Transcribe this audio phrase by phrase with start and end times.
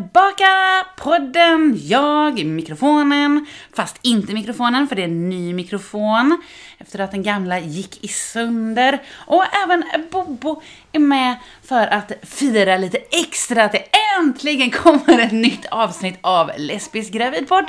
[0.00, 0.86] tillbaka!
[0.96, 6.42] Podden, jag, mikrofonen, fast inte mikrofonen för det är en ny mikrofon
[6.78, 9.02] efter att den gamla gick i sönder.
[9.26, 10.62] Och även Bobo
[10.92, 13.84] är med för att fira lite extra att det
[14.18, 17.66] äntligen kommer ett nytt avsnitt av Lesbisk gravidpodd.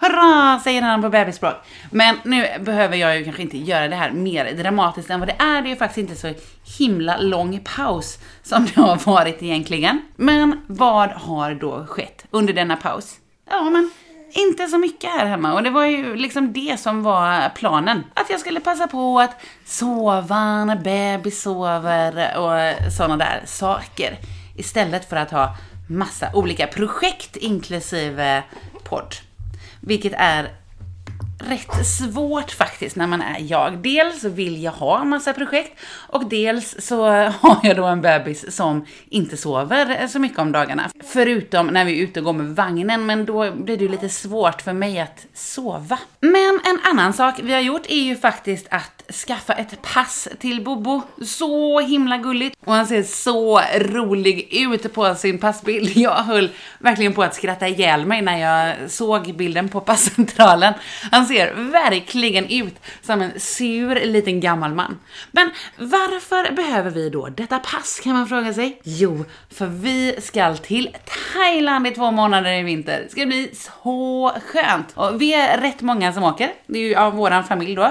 [0.00, 1.54] Hurra, säger han på bebisspråk.
[1.90, 5.36] Men nu behöver jag ju kanske inte göra det här mer dramatiskt än vad det
[5.38, 5.62] är.
[5.62, 6.34] Det är ju faktiskt inte så
[6.78, 10.00] himla lång paus som det har varit egentligen.
[10.16, 13.16] Men vad har då skett under denna paus?
[13.50, 13.90] Ja, men
[14.32, 18.04] inte så mycket här hemma och det var ju liksom det som var planen.
[18.14, 24.18] Att jag skulle passa på att sova när bebis sover och sådana där saker.
[24.56, 25.56] Istället för att ha
[25.88, 28.42] massa olika projekt inklusive
[28.84, 29.14] podd.
[29.80, 30.50] Vilket är
[31.40, 33.78] rätt svårt faktiskt när man är jag.
[33.78, 37.04] Dels så vill jag ha massa projekt och dels så
[37.40, 40.90] har jag då en bebis som inte sover så mycket om dagarna.
[41.04, 44.08] Förutom när vi är ute och går med vagnen, men då blir det ju lite
[44.08, 45.98] svårt för mig att sova.
[46.20, 50.64] Men en annan sak vi har gjort är ju faktiskt att skaffa ett pass till
[50.64, 51.02] Bobo.
[51.24, 52.56] Så himla gulligt!
[52.64, 55.96] Och han ser så rolig ut på sin passbild.
[55.96, 60.74] Jag höll verkligen på att skratta ihjäl mig när jag såg bilden på passcentralen.
[61.12, 64.98] Han ser verkligen ut som en sur liten gammal man.
[65.30, 68.80] Men varför behöver vi då detta pass kan man fråga sig?
[68.84, 70.96] Jo, för vi ska till
[71.32, 73.00] Thailand i två månader i vinter.
[73.04, 74.92] Det ska bli så skönt!
[74.94, 76.52] Och vi är rätt många som åker.
[76.66, 77.84] Det är ju av våran familj då.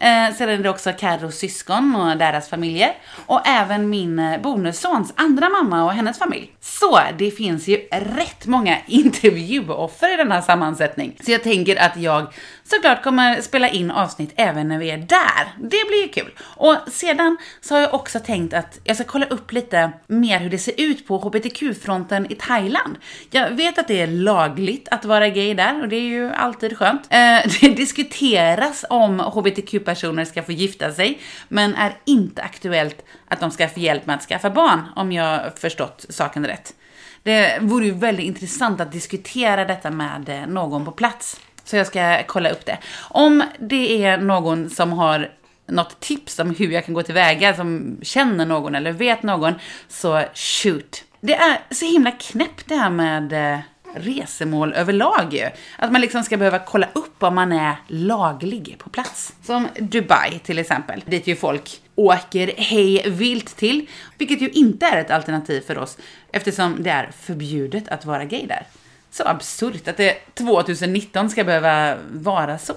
[0.00, 2.92] Eh, sedan det också Carros syskon och deras familjer.
[3.26, 6.52] Och även min eh, bonussons andra mamma och hennes familj.
[6.60, 11.16] Så det finns ju rätt många intervjuoffer i den här sammansättning.
[11.24, 12.32] Så jag tänker att jag
[12.64, 15.54] såklart kommer spela in avsnitt även när vi är där.
[15.56, 16.30] Det blir ju kul.
[16.38, 20.50] Och sedan så har jag också tänkt att jag ska kolla upp lite mer hur
[20.50, 22.96] det ser ut på hbtq-fronten i Thailand.
[23.30, 26.78] Jag vet att det är lagligt att vara gay där och det är ju alltid
[26.78, 27.02] skönt.
[27.10, 33.50] Eh, det diskuteras om hbtq-personer ska få gifta sig, men är inte aktuellt att de
[33.50, 36.74] ska få hjälp med att skaffa barn, om jag förstått saken rätt.
[37.22, 41.40] Det vore ju väldigt intressant att diskutera detta med eh, någon på plats.
[41.64, 42.78] Så jag ska kolla upp det.
[43.10, 45.30] Om det är någon som har
[45.66, 49.54] något tips om hur jag kan gå tillväga, som känner någon eller vet någon,
[49.88, 51.04] så shoot.
[51.20, 53.60] Det är så himla knäppt det här med eh,
[53.94, 55.48] resemål överlag ju.
[55.78, 59.34] Att man liksom ska behöva kolla upp om man är laglig på plats.
[59.42, 63.86] Som Dubai till exempel, dit ju folk åker hej vilt till,
[64.18, 65.98] vilket ju inte är ett alternativ för oss
[66.32, 68.66] eftersom det är förbjudet att vara gay där.
[69.14, 72.74] Så absurt att det 2019 ska behöva vara så.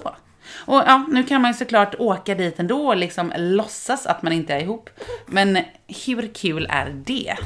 [0.66, 4.32] Och ja, nu kan man ju såklart åka dit ändå och liksom låtsas att man
[4.32, 4.90] inte är ihop.
[5.26, 5.58] Men
[6.06, 7.36] hur kul är det?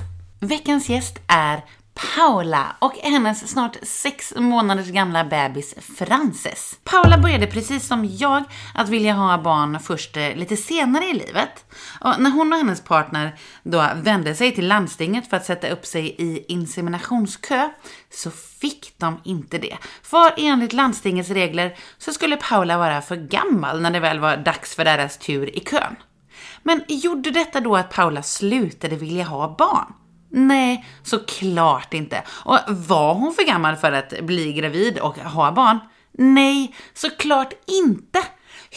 [0.41, 1.61] Veckans gäst är
[2.03, 6.79] Paula och hennes snart sex månaders gamla bebis Frances.
[6.85, 11.73] Paula började precis som jag att vilja ha barn först eh, lite senare i livet.
[12.01, 15.87] Och när hon och hennes partner då vände sig till landstinget för att sätta upp
[15.87, 17.69] sig i inseminationskö
[18.11, 19.77] så fick de inte det.
[20.03, 24.75] För enligt landstingets regler så skulle Paula vara för gammal när det väl var dags
[24.75, 25.97] för deras tur i kön.
[26.63, 29.93] Men gjorde detta då att Paula slutade vilja ha barn?
[30.33, 32.23] Nej, såklart inte.
[32.29, 35.79] Och var hon för gammal för att bli gravid och ha barn?
[36.13, 38.19] Nej, såklart inte.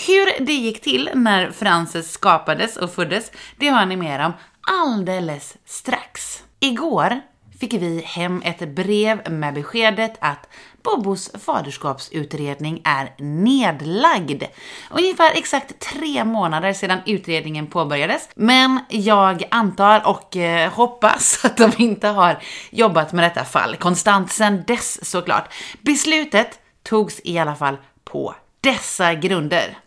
[0.07, 4.33] Hur det gick till när Frances skapades och föddes, det hör ni mer om
[4.81, 6.43] alldeles strax.
[6.59, 7.21] Igår
[7.59, 10.49] fick vi hem ett brev med beskedet att
[10.85, 14.43] Bobos faderskapsutredning är nedlagd.
[14.91, 18.29] Ungefär exakt tre månader sedan utredningen påbörjades.
[18.35, 22.39] Men jag antar och eh, hoppas att de inte har
[22.69, 25.53] jobbat med detta fall konstant sedan dess såklart.
[25.81, 29.77] Beslutet togs i alla fall på dessa grunder.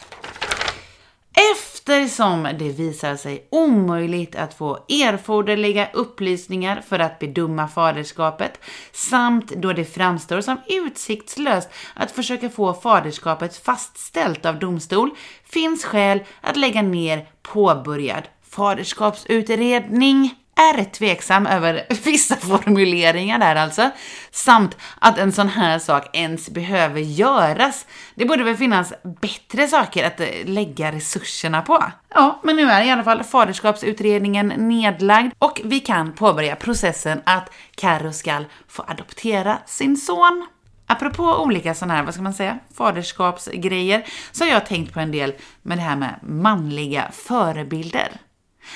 [1.88, 8.60] Eftersom det visar sig omöjligt att få erforderliga upplysningar för att bedöma faderskapet
[8.92, 15.10] samt då det framstår som utsiktslöst att försöka få faderskapet fastställt av domstol
[15.44, 23.90] finns skäl att lägga ner påbörjad faderskapsutredning är rätt tveksam över vissa formuleringar där alltså,
[24.30, 27.86] samt att en sån här sak ens behöver göras.
[28.14, 31.84] Det borde väl finnas bättre saker att eh, lägga resurserna på.
[32.14, 37.50] Ja, men nu är i alla fall faderskapsutredningen nedlagd och vi kan påbörja processen att
[37.74, 40.46] Karo ska få adoptera sin son.
[40.86, 45.12] Apropå olika sådana här, vad ska man säga, faderskapsgrejer, så har jag tänkt på en
[45.12, 48.08] del med det här med manliga förebilder.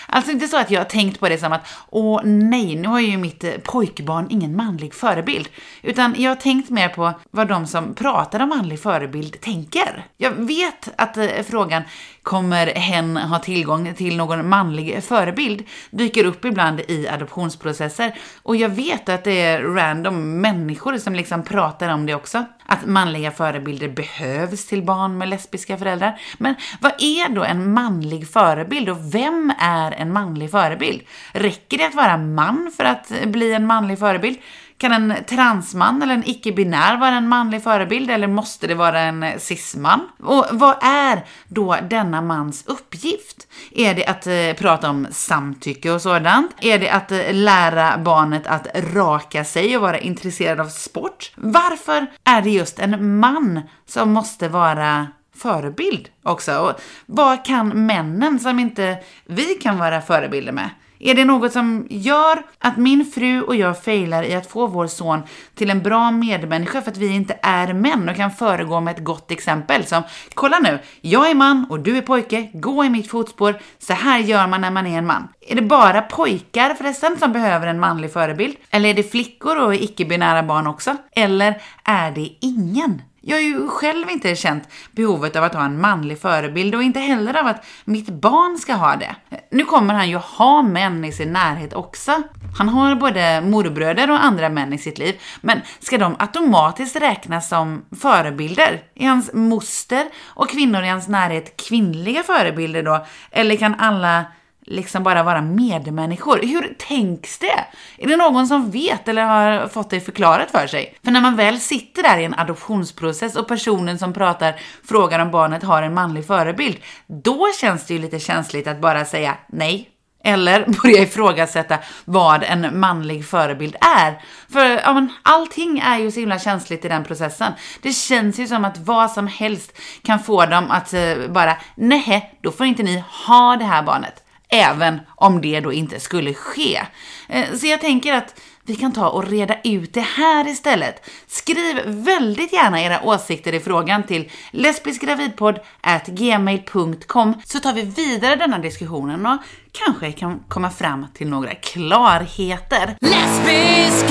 [0.06, 3.00] Alltså inte så att jag har tänkt på det som att åh nej, nu har
[3.00, 5.48] ju mitt eh, pojkbarn ingen manlig förebild.
[5.82, 10.06] Utan jag har tänkt mer på vad de som pratar om manlig förebild tänker.
[10.16, 11.82] Jag vet att eh, frågan
[12.22, 18.14] kommer hen ha tillgång till någon manlig förebild dyker upp ibland i adoptionsprocesser.
[18.42, 22.44] Och jag vet att det är random människor som liksom pratar om det också.
[22.72, 26.20] Att manliga förebilder behövs till barn med lesbiska föräldrar.
[26.38, 31.00] Men vad är då en manlig förebild och vem är en manlig förebild?
[31.32, 34.38] Räcker det att vara man för att bli en manlig förebild?
[34.82, 39.40] Kan en transman eller en icke-binär vara en manlig förebild eller måste det vara en
[39.40, 40.08] cisman?
[40.22, 43.46] Och vad är då denna mans uppgift?
[43.70, 46.50] Är det att eh, prata om samtycke och sådant?
[46.60, 51.32] Är det att eh, lära barnet att raka sig och vara intresserad av sport?
[51.36, 55.06] Varför är det just en man som måste vara
[55.36, 56.58] förebild också?
[56.58, 60.70] Och vad kan männen som inte vi kan vara förebilder med?
[61.04, 64.86] Är det något som gör att min fru och jag failar i att få vår
[64.86, 65.22] son
[65.54, 69.04] till en bra medmänniska för att vi inte är män och kan föregå med ett
[69.04, 70.02] gott exempel som
[70.34, 74.18] kolla nu, jag är man och du är pojke, gå i mitt fotspår, så här
[74.18, 75.28] gör man när man är en man.
[75.40, 78.56] Är det bara pojkar förresten som behöver en manlig förebild?
[78.70, 80.96] Eller är det flickor och icke-binära barn också?
[81.12, 83.02] Eller är det ingen?
[83.24, 87.00] Jag har ju själv inte känt behovet av att ha en manlig förebild och inte
[87.00, 89.16] heller av att mitt barn ska ha det.
[89.50, 92.22] Nu kommer han ju ha män i sin närhet också.
[92.58, 97.48] Han har både morbröder och andra män i sitt liv, men ska de automatiskt räknas
[97.48, 98.82] som förebilder?
[98.94, 103.06] Är hans moster och kvinnor i hans närhet kvinnliga förebilder då?
[103.30, 104.24] Eller kan alla
[104.66, 106.40] liksom bara vara medmänniskor.
[106.42, 107.64] Hur tänks det?
[107.98, 110.94] Är det någon som vet eller har fått det förklarat för sig?
[111.04, 114.54] För när man väl sitter där i en adoptionsprocess och personen som pratar
[114.88, 116.76] frågar om barnet har en manlig förebild,
[117.06, 119.88] då känns det ju lite känsligt att bara säga nej.
[120.24, 124.22] Eller börja ifrågasätta vad en manlig förebild är.
[124.52, 127.52] För ja, men, allting är ju så himla känsligt i den processen.
[127.82, 132.38] Det känns ju som att vad som helst kan få dem att eh, bara, nej,
[132.42, 134.21] då får inte ni ha det här barnet
[134.52, 136.80] även om det då inte skulle ske.
[137.28, 141.10] Eh, så jag tänker att vi kan ta och reda ut det här istället.
[141.26, 149.26] Skriv väldigt gärna era åsikter i frågan till lesbiskgravidpodd@gmail.com så tar vi vidare denna diskussionen
[149.26, 149.38] och
[149.72, 152.96] kanske kan komma fram till några klarheter.
[153.00, 154.06] Lesbisk!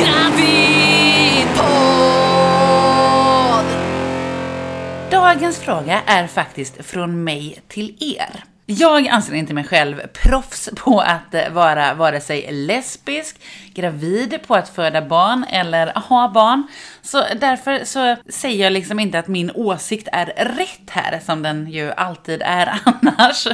[5.12, 8.51] Dagens fråga är faktiskt från mig till er.
[8.80, 13.36] Jag anser inte mig själv proffs på att vara vare sig lesbisk,
[13.74, 16.68] gravid, på att föda barn eller ha barn.
[17.02, 21.72] Så därför så säger jag liksom inte att min åsikt är rätt här, som den
[21.72, 23.48] ju alltid är annars.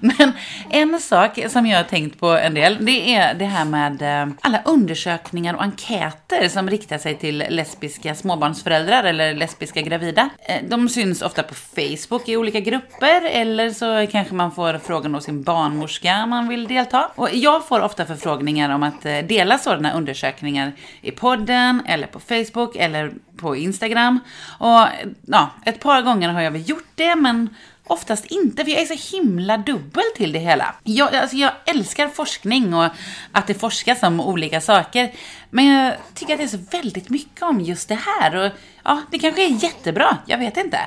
[0.00, 0.32] Men
[0.70, 4.34] en sak som jag har tänkt på en del, det är det här med eh,
[4.40, 10.28] alla undersökningar och enkäter som riktar sig till lesbiska småbarnsföräldrar eller lesbiska gravida.
[10.48, 15.14] Eh, de syns ofta på Facebook i olika grupper eller så kanske man får frågan
[15.14, 17.10] av sin barnmorska om man vill delta.
[17.14, 22.20] Och jag får ofta förfrågningar om att eh, dela sådana undersökningar i podden eller på
[22.20, 24.18] Facebook eller på Instagram.
[24.58, 24.86] Och
[25.26, 27.48] ja, ett par gånger har jag väl gjort det, men
[27.86, 30.74] Oftast inte, för jag är så himla dubbel till det hela.
[30.82, 32.88] Jag, alltså jag älskar forskning och
[33.32, 35.12] att det forskas om olika saker.
[35.50, 38.36] Men jag tycker att det är så väldigt mycket om just det här.
[38.36, 38.52] Och
[38.84, 40.78] ja, det kanske är jättebra, jag vet inte.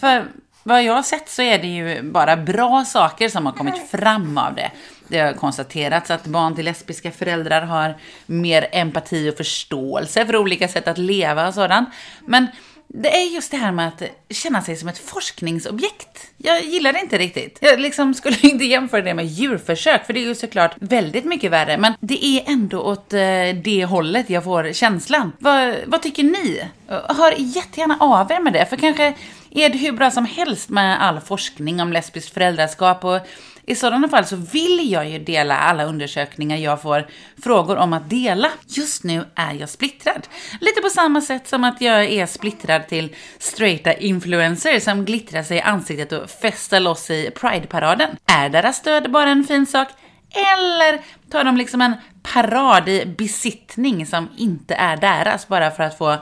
[0.00, 0.24] För
[0.62, 4.38] vad jag har sett så är det ju bara bra saker som har kommit fram
[4.38, 4.70] av det.
[5.14, 7.94] Det har konstaterats att barn till lesbiska föräldrar har
[8.26, 11.88] mer empati och förståelse för olika sätt att leva och sådant.
[12.26, 12.46] Men
[12.88, 16.30] det är just det här med att känna sig som ett forskningsobjekt.
[16.36, 17.58] Jag gillar det inte riktigt.
[17.60, 21.50] Jag liksom skulle inte jämföra det med djurförsök, för det är ju såklart väldigt mycket
[21.50, 21.78] värre.
[21.78, 23.20] Men det är ändå åt eh,
[23.64, 25.32] det hållet jag får känslan.
[25.38, 26.64] Vad, vad tycker ni?
[26.88, 29.14] Hör jättegärna av er med det, för kanske
[29.50, 33.20] är det hur bra som helst med all forskning om lesbiskt föräldraskap och
[33.66, 37.06] i sådana fall så vill jag ju dela alla undersökningar jag får
[37.42, 38.50] frågor om att dela.
[38.66, 40.28] Just nu är jag splittrad.
[40.60, 45.56] Lite på samma sätt som att jag är splittrad till straighta influencers som glittrar sig
[45.56, 48.16] i ansiktet och festar loss i Pride-paraden.
[48.26, 49.88] Är deras stöd bara en fin sak?
[50.30, 55.98] Eller tar de liksom en parad i besittning som inte är deras bara för att
[55.98, 56.16] få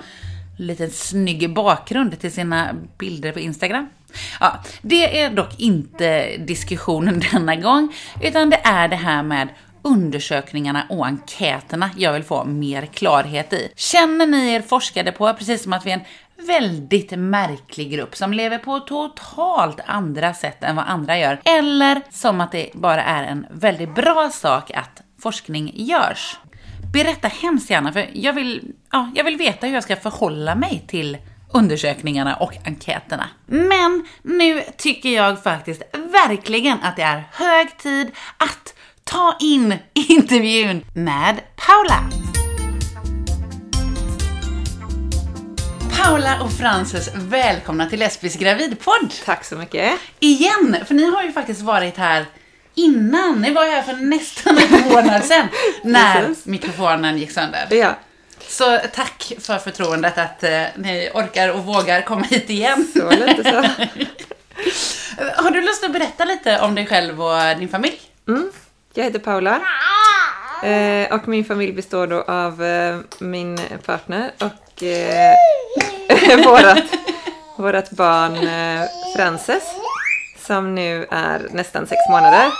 [0.58, 3.88] lite snygg bakgrund till sina bilder på Instagram?
[4.40, 9.48] Ja, det är dock inte diskussionen denna gång, utan det är det här med
[9.82, 13.72] undersökningarna och enkäterna jag vill få mer klarhet i.
[13.76, 18.32] Känner ni er forskade på, precis som att vi är en väldigt märklig grupp som
[18.32, 21.40] lever på totalt andra sätt än vad andra gör.
[21.44, 26.36] Eller som att det bara är en väldigt bra sak att forskning görs.
[26.92, 30.84] Berätta hemskt gärna, för jag vill, ja, jag vill veta hur jag ska förhålla mig
[30.86, 31.18] till
[31.52, 33.28] undersökningarna och enkäterna.
[33.46, 40.84] Men nu tycker jag faktiskt verkligen att det är hög tid att ta in intervjun
[40.94, 42.10] med Paula.
[45.96, 49.12] Paula och Frances, välkomna till Lesbisk gravidpodd!
[49.24, 50.00] Tack så mycket.
[50.20, 52.26] Igen, för ni har ju faktiskt varit här
[52.74, 53.40] innan.
[53.40, 55.48] Ni var ju här för nästan en månad sedan
[55.82, 57.66] när mikrofonen gick sönder.
[57.70, 57.98] Ja,
[58.52, 62.88] Så tack för förtroendet att eh, ni orkar och vågar komma hit igen.
[62.94, 63.56] så lite så.
[65.42, 68.00] Har du lust att berätta lite om dig själv och din familj?
[68.28, 68.52] Mm.
[68.94, 69.60] Jag heter Paula.
[70.62, 76.84] Eh, och min familj består då av eh, min partner och eh, vårat,
[77.56, 79.64] vårat barn eh, Frances.
[80.46, 82.50] Som nu är nästan sex månader.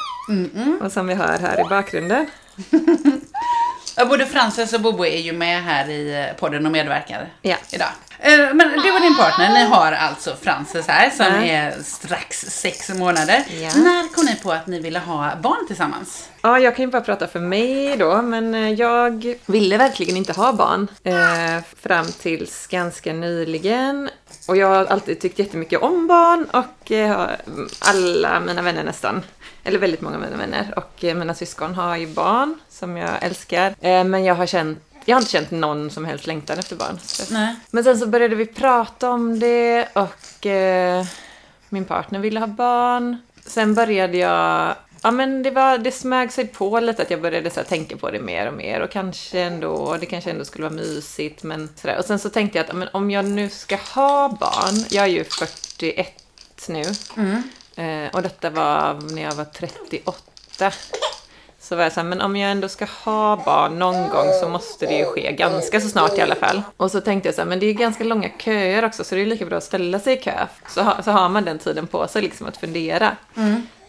[0.80, 2.26] Och som vi hör här i bakgrunden.
[3.96, 7.56] Både Frances och Bobo är ju med här i eh, podden och medverkar Ja.
[7.70, 7.88] idag.
[8.18, 11.42] Eh, Men du och din partner, ni har alltså Frances här som Ja.
[11.42, 13.44] är strax sex månader.
[13.60, 13.70] Ja.
[13.76, 16.28] När kom ni på att ni ville ha barn tillsammans?
[16.42, 20.32] Ja, jag kan ju bara prata för mig då, men eh, jag ville verkligen inte
[20.32, 24.10] ha barn eh, fram tills ganska nyligen.
[24.48, 27.26] Och jag har alltid tyckt jättemycket om barn och eh,
[27.80, 29.22] alla mina vänner nästan,
[29.64, 33.22] eller väldigt många av mina vänner och eh, mina syskon har ju barn som jag
[33.22, 33.74] älskar.
[33.80, 36.98] Eh, men jag har känt jag har inte känt någon som helst längtan efter barn.
[37.30, 37.56] Nej.
[37.70, 41.04] Men sen så började vi prata om det och eh,
[41.68, 43.16] min partner ville ha barn.
[43.46, 47.50] Sen började jag, ja men det, var, det smög sig på lite att jag började
[47.50, 50.64] så här, tänka på det mer och mer och kanske ändå, det kanske ändå skulle
[50.64, 51.98] vara mysigt men sådär.
[51.98, 55.04] Och sen så tänkte jag att ja, men om jag nu ska ha barn, jag
[55.04, 56.22] är ju 41
[56.68, 57.38] nu eh,
[58.12, 60.72] och detta var när jag var 38.
[61.60, 64.86] Så var jag såhär, men om jag ändå ska ha barn någon gång så måste
[64.86, 66.62] det ju ske ganska så snart i alla fall.
[66.76, 69.14] Och så tänkte jag så här, men det är ju ganska långa köer också så
[69.14, 70.46] det är lika bra att ställa sig i kö.
[70.68, 73.16] Så, ha, så har man den tiden på sig liksom att fundera.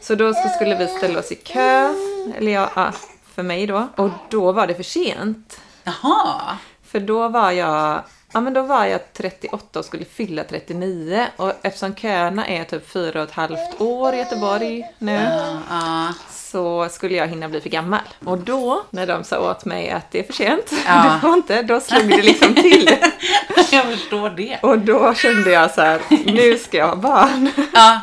[0.02, 1.94] Så då så skulle vi ställa oss i kö,
[2.38, 2.92] eller ja, ja,
[3.36, 3.88] för mig då.
[3.96, 5.60] Och då var det för sent.
[5.84, 6.58] Jaha.
[6.86, 8.02] För då var jag,
[8.34, 11.28] ja men då var jag 38 och skulle fylla 39.
[11.38, 16.08] Och eftersom köerna är typ fyra och ett halvt år i Göteborg nu Ja, ja.
[16.32, 18.00] så skulle jag hinna bli för gammal.
[18.26, 21.20] Och då, när de sa åt mig att det är för sent, Ja.
[21.22, 22.90] det var inte, då slog det liksom till.
[23.72, 24.60] Jag förstår det.
[24.62, 27.50] Och då kände jag så här, nu ska jag ha barn.
[27.74, 28.00] Ja.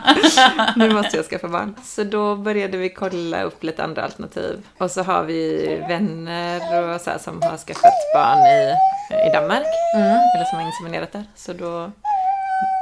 [0.76, 1.74] Nu måste jag skaffa barn.
[1.84, 4.66] Så då började vi kolla upp lite andra alternativ.
[4.78, 8.74] Och så har vi vänner och så som har skaffat barn i,
[9.28, 9.66] i Danmark.
[10.34, 11.24] Eller som har inseminerat där.
[11.34, 11.90] Så då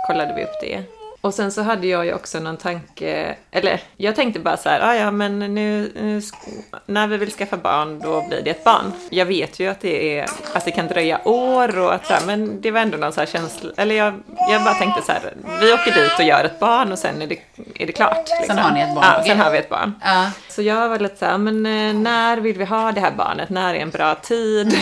[0.07, 0.98] kollade vi upp det.
[1.21, 4.81] Och sen så hade jag ju också någon tanke, eller jag tänkte bara så här,
[4.81, 8.65] "Ah, ja men nu, nu sk- när vi vill skaffa barn då blir det ett
[8.65, 8.93] barn.
[9.11, 12.27] Jag vet ju att det är, att det kan dröja år och att så här,
[12.27, 14.15] men det var ändå någon så här känsla, eller jag,
[14.51, 17.27] jag bara tänkte så här, vi åker dit och gör ett barn och sen är
[17.27, 17.39] det,
[17.75, 18.29] är det klart.
[18.41, 18.59] liksom.
[18.59, 19.95] har ni ett barn, Ja, sen har vi ett barn.
[20.05, 20.31] Ja.
[20.49, 23.49] Så jag var lite så här, men eh, när vill vi ha det här barnet?
[23.51, 24.79] När är en bra tid?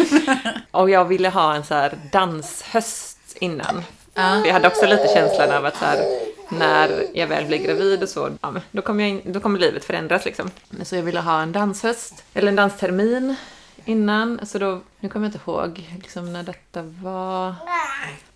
[0.70, 3.82] och jag ville ha en så här danshöst innan.
[4.14, 4.46] Ja.
[4.46, 6.04] Jag hade också lite känslan av att så här,
[6.48, 10.24] när jag väl blir gravid och så, ja, då, kommer in, då kommer livet förändras
[10.24, 10.50] liksom.
[10.68, 13.36] Men Så jag ville ha en danshöst, eller en danstermin
[13.84, 14.46] innan.
[14.46, 17.54] Så då, nu kommer jag inte ihåg liksom, när detta var.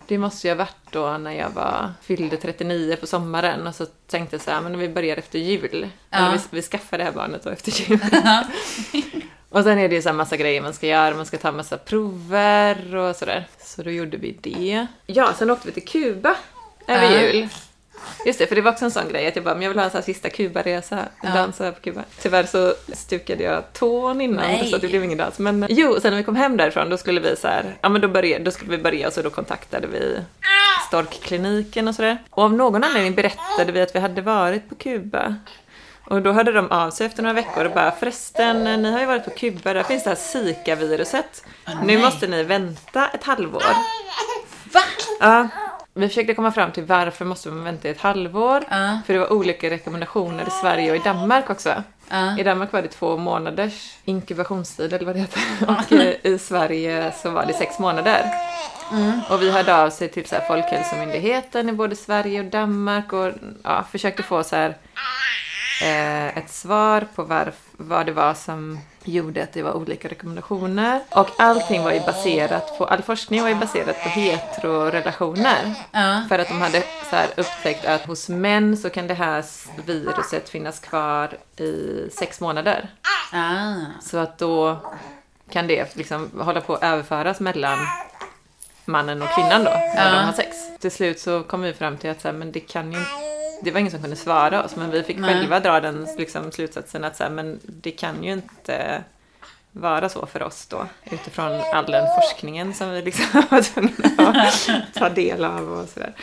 [0.07, 3.85] Det måste ju ha varit då när jag var, fyllde 39 på sommaren och så
[3.85, 5.89] tänkte jag så här, men vi börjar efter jul.
[6.09, 6.17] Ja.
[6.17, 7.99] Eller vi, vi skaffar det här barnet då efter jul.
[9.49, 11.51] och sen är det ju så här massa grejer man ska göra, man ska ta
[11.51, 13.47] massa prover och sådär.
[13.59, 14.87] Så då gjorde vi det.
[15.05, 16.35] Ja, sen åkte vi till Kuba
[16.87, 17.21] över Ja.
[17.21, 17.47] jul.
[18.25, 19.77] Just det, för det var också en sån grej att jag bara, men jag vill
[19.77, 21.29] ha en sån här sista Kuba-resa, Ja.
[21.29, 22.03] dansa på Kuba.
[22.21, 24.67] Tyvärr så stukade jag tån innan Nej.
[24.71, 25.39] så det blev ingen dans.
[25.39, 28.01] Men jo, sen när vi kom hem därifrån då skulle vi så här, ja men
[28.01, 30.19] då, började, då skulle vi börja och så då kontaktade vi
[30.87, 32.17] Storkkliniken och sådär.
[32.29, 35.35] Och av någon anledning berättade vi att vi hade varit på Kuba.
[36.09, 39.05] Och då hörde de av sig efter några veckor och bara förresten, ni har ju
[39.05, 41.43] varit på Kuba, där finns det här Zika-viruset.
[41.67, 41.97] nu nej.
[41.97, 43.59] måste ni vänta ett halvår.
[44.73, 44.81] Va?
[45.19, 45.47] Ja,
[45.93, 48.63] vi försökte komma fram till varför måste man vänta i ett halvår.
[48.69, 48.99] Ja.
[49.05, 51.83] För det var olika rekommendationer i Sverige och i Danmark också.
[52.09, 52.39] Ja.
[52.39, 55.41] I Danmark var det två månaders inkubationstid eller vad det heter.
[55.67, 55.91] Och
[56.25, 58.25] i Sverige så var det sex månader.
[59.29, 63.31] Och vi hörde av sig till så här Folkhälsomyndigheten i både Sverige och Danmark och
[63.63, 64.77] ja, försökte få så här
[65.81, 71.01] eh, ett svar på varf, vad det var som gjorde att det var olika rekommendationer.
[71.09, 75.73] Och allting var ju baserat på, all forskning var ju baserat på heterorelationer.
[75.91, 76.23] Ja.
[76.29, 79.45] För att de hade så upptäckt att hos män så kan det här
[79.85, 82.89] viruset finnas kvar i sex månader.
[83.33, 83.75] Ah.
[84.01, 84.77] Så att då
[85.51, 87.77] kan det liksom hålla på att överföras mellan
[88.85, 90.19] mannen och kvinnan då, när Ja.
[90.19, 90.57] de har sex.
[90.79, 92.99] Till slut så kom vi fram till att så här, men det kan ju
[93.61, 95.33] det var ingen som kunde svara oss, men vi fick Nej.
[95.33, 99.03] själva dra den liksom, slutsatsen att så här, men det kan ju inte
[99.79, 104.93] vara så för oss då, utifrån all den forskningen som vi liksom var tvungna att
[104.93, 106.13] ta del av och sådär.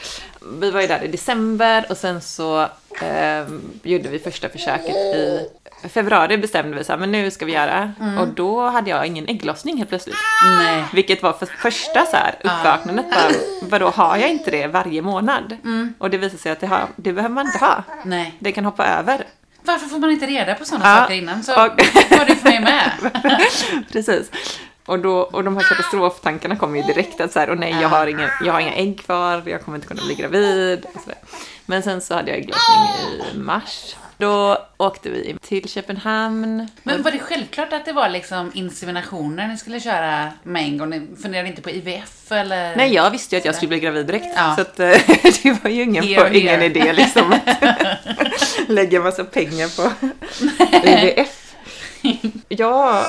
[0.61, 2.61] Vi var ju där i december och sen så
[3.03, 3.47] eh,
[3.83, 5.49] gjorde vi första försöket i
[5.89, 7.93] februari bestämde vi så här, men nu ska vi göra.
[8.21, 10.17] Och då hade jag ingen ägglossning helt plötsligt.
[10.59, 10.85] Nej.
[10.93, 13.07] Vilket var för första så här, uppvaknandet.
[13.11, 13.33] Bara,
[13.63, 15.57] vadå, har jag inte det varje månad?
[15.99, 17.83] Och det visade sig att det, har, det behöver man inte ha.
[18.05, 18.35] Nej.
[18.39, 19.25] Det kan hoppa över.
[19.67, 21.43] Varför får man inte reda på sådana Ja, saker innan?
[21.43, 21.59] Så och-
[22.11, 22.91] var det för mig med.
[23.93, 24.31] Precis.
[24.87, 27.89] Och, då, och de här katastroftankarna kom ju direkt att så här, och nej, jag
[27.89, 30.87] har, ingen, jag har inga ägg kvar, jag kommer inte kunna bli gravid.
[31.67, 32.79] Men sen så hade jag ägglossning
[33.35, 33.97] i mars.
[34.19, 36.69] Då åkte vi till Köpenhamn.
[36.83, 40.91] Men var det självklart att det var liksom inseminationer ni skulle köra med en gång?
[40.91, 42.77] Ni funderade inte på IVF eller?
[42.77, 44.27] Nej, jag visste ju att jag skulle bli gravid direkt.
[44.37, 44.55] Ja.
[44.57, 44.87] Så att, eh,
[45.43, 46.65] det var ju ingen, Here, ingen here.
[46.67, 47.65] idé liksom att
[48.69, 50.07] lägga massa pengar på
[50.89, 51.46] IVF.
[52.49, 53.05] Jag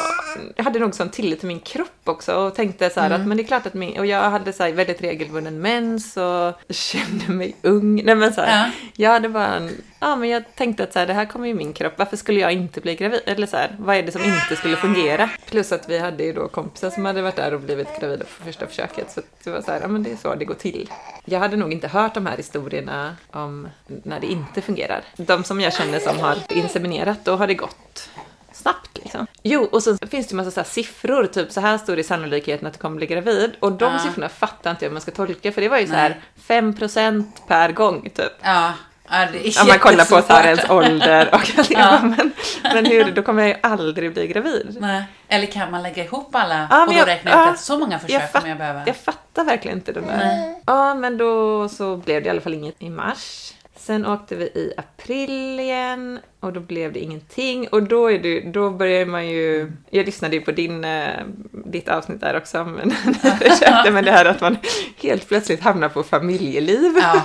[0.58, 3.22] hade nog sån tillit till min kropp också och tänkte så Mm.
[3.22, 6.54] att men det är klart att min, och jag hade så väldigt regelbunden mens och
[6.76, 8.04] kände mig ung.
[8.06, 8.72] Nej men så här, Ja.
[8.96, 11.54] jag hade bara en, ja men jag tänkte att så här, det här kommer ju
[11.54, 13.22] min kropp, varför skulle jag inte bli gravid?
[13.26, 15.30] Eller så här, vad är det som inte skulle fungera?
[15.50, 18.44] Plus att vi hade ju då kompisar som hade varit där och blivit gravida på
[18.46, 20.90] första försöket så det var så här, ja men det är så det går till.
[21.26, 25.02] Jag hade nog inte hört de här historierna om när det inte fungerar.
[25.18, 28.10] De som jag känner som har inseminerat, då har det gått
[28.58, 29.28] snabbt liksom.
[29.44, 32.68] Jo, och så finns det ju massa så siffror, typ så här stor är sannolikheten
[32.68, 33.52] att du kommer bli gravid.
[33.60, 34.00] Och de Ja.
[34.00, 36.02] siffrorna fattar inte jag hur man ska tolka, för det var ju så Nej.
[36.02, 36.22] här
[36.62, 38.32] 5% per gång typ.
[38.42, 38.74] Ja,
[39.10, 40.84] ja det är Om man kollar på så här jättesvårt.
[40.84, 41.78] ens ålder och allting.
[41.80, 42.00] Ja.
[42.04, 42.32] Men,
[42.64, 44.78] men hur, då kommer jag ju aldrig bli gravid.
[44.80, 45.04] Nej.
[45.28, 47.78] Eller kan man lägga ihop alla Ja, och då jag- räkna ut ja, att så
[47.78, 48.84] många försök fatt- kommer jag behöva?
[48.86, 50.18] Jag fattar verkligen inte den där.
[50.18, 50.62] Nej.
[50.66, 53.54] Ja, men då så blev det i alla fall inget i mars.
[53.88, 57.68] Sen åkte vi i april igen och då blev det ingenting.
[57.68, 59.72] Och då, är det, då börjar man ju...
[59.90, 61.10] Jag lyssnade ju på din, eh,
[61.52, 62.92] ditt avsnitt där också, men
[63.40, 64.58] försökte med det här att man
[65.02, 66.92] helt plötsligt hamnar på familjeliv.
[67.02, 67.22] Ja.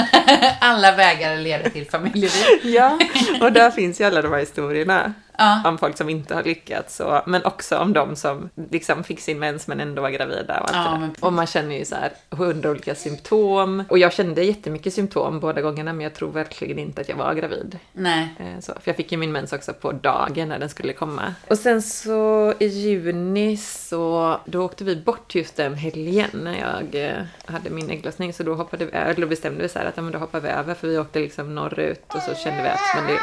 [0.60, 2.60] alla vägar leder till familjeliv.
[2.62, 2.98] Ja,
[3.40, 5.14] och där finns ju alla de här historierna.
[5.38, 5.62] Ja.
[5.68, 9.38] Om folk som inte har lyckats, och, men också om de som liksom fick sin
[9.38, 12.70] mens men ändå var gravida och allt Ja, Och man känner ju så här hundra
[12.70, 13.84] olika symptom.
[13.88, 17.34] Och jag kände jättemycket symptom båda gångerna men jag tror verkligen inte att jag var
[17.34, 17.78] gravid.
[17.92, 18.28] Nej.
[18.38, 21.34] Eh, Så, för jag fick ju min mens också på dagen när den skulle komma.
[21.48, 27.04] Och sen så i juni så då åkte vi bort just den helgen när jag
[27.06, 28.32] eh, hade min ägglossning.
[28.32, 30.48] Så då, hoppade vi, eller bestämde vi så här att ja, men då hoppar vi
[30.48, 33.18] över för vi åkte liksom norrut och så kände vi att men det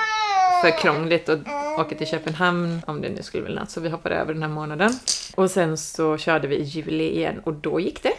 [0.62, 1.40] för krångligt att
[1.78, 3.72] åka till Köpenhamn om det nu skulle bli natt.
[3.72, 5.00] Så vi hoppade över den här månaden.
[5.36, 8.14] Och sen så körde vi i juli igen och då gick det.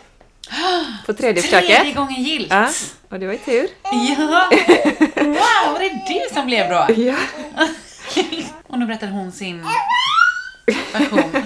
[1.07, 1.95] På tredje Tredje försöket.
[1.97, 2.51] gången gillt.
[2.51, 2.69] Ja,
[3.09, 3.69] och det var ju tur.
[3.83, 4.51] Ja.
[5.15, 6.89] Wow, var det det som blev bra?
[6.97, 7.17] Ja.
[8.67, 9.67] Och nu berättar hon sin
[10.93, 11.43] version.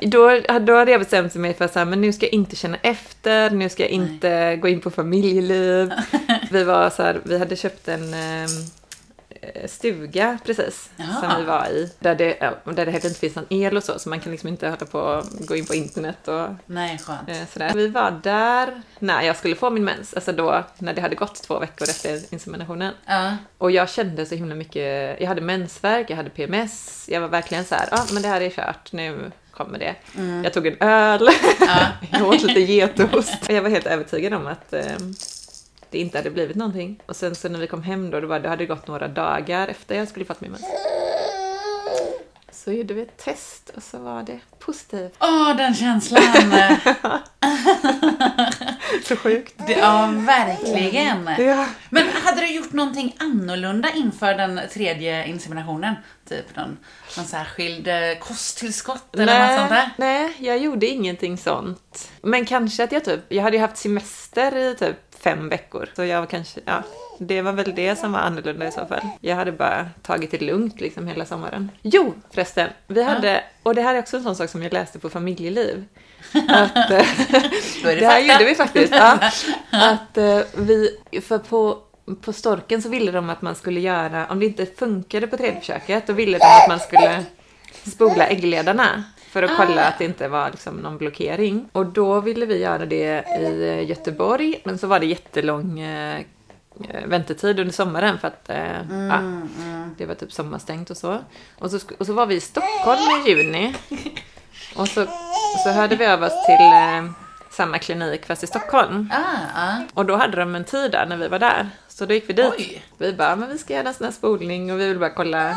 [0.00, 3.50] Då, då hade jag bestämt mig för att men nu ska jag inte känna efter,
[3.50, 5.92] nu ska jag inte gå in på familjeliv.
[6.50, 8.48] Vi var så här, vi hade köpt en ehm, eh,
[9.66, 11.04] stuga precis, Ja.
[11.20, 11.92] som vi var i.
[11.98, 14.48] Där det, där det heller inte finns någon el och så, så man kan liksom
[14.48, 17.28] inte hålla på och gå in på internet och Nej, skönt.
[17.28, 17.72] eh, sådär.
[17.74, 21.42] Vi var där när jag skulle få min mens, alltså då när det hade gått
[21.42, 22.94] två veckor efter inseminationen.
[23.06, 23.36] Ja.
[23.58, 27.64] Och jag kände så himla mycket, jag hade mensvärk, jag hade PMS, jag var verkligen
[27.64, 29.94] så här, ja ah, men det här är kört, nu kommer det.
[30.44, 31.28] Jag tog en öl,
[31.60, 31.78] Ja.
[32.18, 33.34] jag åt lite getost.
[33.48, 34.82] Jag var helt övertygad om att eh,
[35.96, 37.02] det inte hade blivit någonting.
[37.06, 39.08] Och sen så när vi kom hem då, då, var, det hade det gått några
[39.08, 40.64] dagar efter jag skulle fått min mens.
[42.50, 45.14] Så gjorde vi ett test och så var det positivt.
[45.20, 46.22] Åh, den känslan.
[49.04, 49.54] Så sjukt.
[49.66, 51.30] Det, ja, verkligen.
[51.38, 51.66] Ja.
[51.90, 55.94] Men hade du gjort någonting annorlunda inför den tredje inseminationen?
[56.28, 56.78] Typ någon,
[57.16, 59.90] någon särskild eh, kosttillskott eller något sånt där?
[59.96, 62.10] nej, jag gjorde ingenting sånt.
[62.22, 65.88] Men kanske att jag typ, jag hade ju haft semester i typ fem veckor.
[65.96, 66.82] Så jag var kanske, ja,
[67.18, 69.08] det var väl det som var annorlunda i så fall.
[69.20, 71.70] Jag hade bara tagit det lugnt liksom hela sommaren.
[71.82, 74.98] Jo, förresten, vi hade, och det här är också en sån sak som jag läste
[74.98, 75.84] på familjeliv.
[76.48, 77.06] Att, eh,
[77.82, 78.94] det det här gjorde vi faktiskt.
[79.06, 79.18] Ja,
[79.70, 81.78] att eh, vi, för på
[82.20, 85.60] på storken så ville de att man skulle göra, om det inte funkade på tredje
[85.60, 87.24] försöket, då ville de att man skulle
[87.86, 89.04] spola äggledarna
[89.36, 89.88] för att kolla Ah.
[89.88, 91.68] att det inte var liksom någon blockering.
[91.72, 96.22] Och då ville vi göra det i eh, Göteborg, men så var det jättelång eh,
[97.06, 99.20] väntetid under sommaren för att eh, ja,
[99.98, 101.18] det var typ sommarstängt och så.
[101.58, 103.74] Och så, och så var vi i Stockholm i juni.
[104.76, 105.06] Och så,
[105.64, 107.10] så hörde vi av oss till eh,
[107.50, 109.10] samma klinik fast i Stockholm.
[109.12, 109.76] Ah, ah.
[109.94, 111.70] Och då hade de en tid där när vi var där.
[111.88, 112.52] Så då gick vi dit.
[112.58, 112.82] Oj.
[112.98, 115.56] Vi bara, men vi ska göra en sån här spolning och vi vill bara kolla,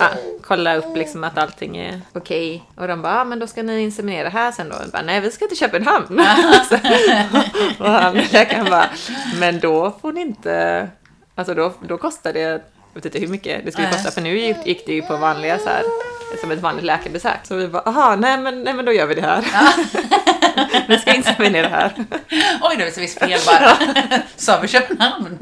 [0.00, 0.08] ja,
[0.42, 2.62] kolla upp liksom att allting är okej.
[2.76, 4.76] Och de bara, ja, men då ska ni inseminera här sen då.
[4.84, 6.06] Vi bara, nej vi ska till Köpenhamn.
[6.68, 6.78] Så-
[7.84, 8.88] och han, läkaren bara,
[9.40, 10.88] men då får ni inte,
[11.34, 12.60] alltså då, då kostar det, jag
[12.94, 15.58] vet inte hur mycket det skulle kosta för nu gick, gick det ju på vanliga
[15.58, 15.82] så här,
[16.40, 17.38] som ett vanligt läkarbesök.
[17.42, 19.44] Så vi bara, aha, nej men, nej men då gör vi det här.
[20.88, 21.92] vi ska inseminera här.
[22.62, 23.76] Oj, det var visst fel bara.
[24.36, 25.38] Sa vi Köpenhamn?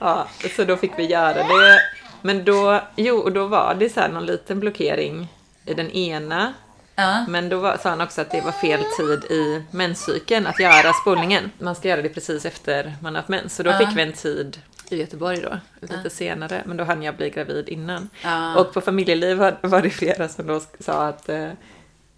[0.00, 1.78] Ja, så då fick vi göra det.
[2.22, 5.28] Men då, jo, och då var det så här någon liten blockering
[5.66, 6.52] i den ena.
[6.94, 7.24] Ja.
[7.28, 10.92] Men då var, sa han också att det var fel tid i menscykeln att göra
[10.92, 11.50] spolningen.
[11.58, 13.56] Man ska göra det precis efter man har haft mens.
[13.56, 13.78] Så då Ja.
[13.78, 14.58] fick vi en tid
[14.90, 16.62] i Göteborg då, lite senare.
[16.66, 18.08] Men då hann jag bli gravid innan.
[18.24, 18.56] Ja.
[18.56, 21.48] Och på familjeliv var, var det flera som då sa att eh,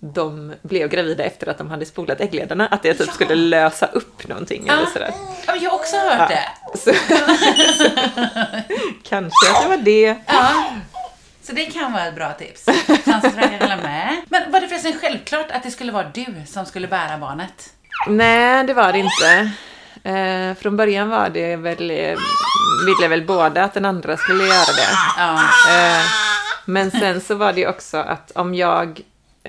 [0.01, 2.67] de blev gravida efter att de hade spolat äggledarna.
[2.67, 3.13] Att det typ Ja.
[3.13, 5.11] skulle lösa upp någonting eller sådär.
[5.47, 6.49] Ja, men jag har också hört det.
[6.79, 6.93] Så,
[9.09, 10.17] kanske att det var det.
[10.27, 10.65] Ja.
[11.43, 12.67] Så det kan vara ett bra tips.
[13.61, 14.17] Hålla med.
[14.29, 17.71] Men var det förresten självklart att det skulle vara du som skulle bära barnet?
[18.09, 19.51] Nej, det var det inte.
[20.05, 22.17] Eh, från början var det väl, eh,
[22.87, 24.89] ville väl båda att den andra skulle göra det.
[25.19, 25.35] Ja.
[25.71, 26.05] Eh,
[26.65, 29.01] men sen så var det också att om jag,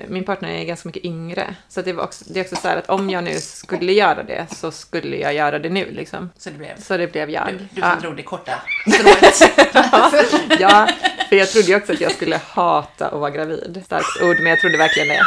[0.08, 2.76] min partner är ganska mycket yngre, så det, var också, det är också så här
[2.76, 6.30] att om jag nu skulle göra det så skulle jag göra det nu liksom.
[6.38, 7.46] Så det blev Så det blev jag.
[7.48, 7.96] du, du Ja.
[8.00, 8.52] drog det korta
[8.94, 9.52] strået.
[10.60, 10.88] ja,
[11.28, 13.82] för jag trodde ju också att jag skulle hata att vara gravid.
[13.84, 15.20] Starkt ord, men jag trodde verkligen det.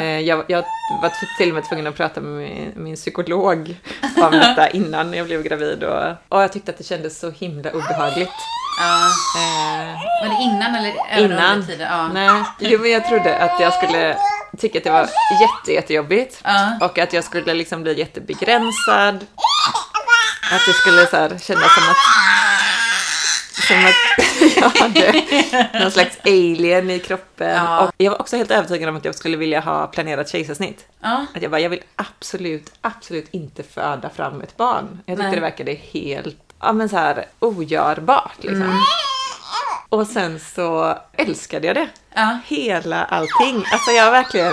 [0.00, 0.64] Eh, Jag, jag
[1.02, 3.76] var till och med tvungen att prata med min, min psykolog
[4.22, 7.70] om detta innan jag blev gravid och, och jag tyckte att det kändes så himla
[7.72, 8.30] obehagligt.
[8.78, 9.06] Ja.
[9.36, 11.64] Eh, Var det innan eller innan.
[11.78, 12.08] Ja.
[12.08, 14.16] Nej, jo, men jag trodde att jag skulle
[14.58, 15.00] tycka att det var
[15.40, 16.78] jätte, jättejobbigt Ja.
[16.80, 19.26] och att jag skulle liksom bli jättebegränsad.
[20.52, 21.96] Att det skulle så här, kännas som att
[23.66, 23.94] som att
[24.56, 25.22] jag hade
[25.80, 27.48] någon slags alien i kroppen.
[27.50, 27.80] Ja.
[27.80, 30.86] Och jag var också helt övertygad om att jag skulle vilja ha planerat kejsarsnitt.
[31.02, 31.26] Ja.
[31.34, 35.00] Att jag bara, jag vill absolut, absolut inte föda fram ett barn.
[35.06, 35.34] Jag tyckte Nej.
[35.34, 38.62] det verkade helt, ja men så här ogörbart liksom.
[38.62, 38.80] Mm.
[39.88, 41.88] Och sen så älskade jag det.
[42.14, 42.38] Ja.
[42.46, 43.64] Hela allting.
[43.72, 44.52] Alltså jag verkligen,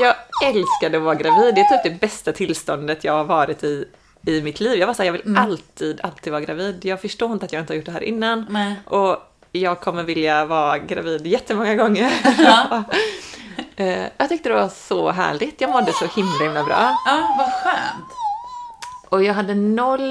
[0.00, 1.54] jag älskade att vara gravid.
[1.54, 3.84] Det är typ det bästa tillståndet jag har varit i
[4.26, 4.78] i mitt liv.
[4.78, 5.42] Jag var såhär, jag vill Mm.
[5.42, 6.84] alltid, alltid vara gravid.
[6.84, 8.46] Jag förstår inte att jag inte har gjort det här innan.
[8.50, 8.74] Nej.
[8.84, 9.16] Och
[9.52, 12.12] jag kommer vilja vara gravid jättemånga gånger.
[12.38, 12.82] Ja.
[13.76, 15.60] Eh, jag tyckte det var så härligt.
[15.60, 16.96] Jag mådde så himla, himla bra.
[17.06, 18.10] ja, vad skönt.
[19.08, 20.10] Och jag hade noll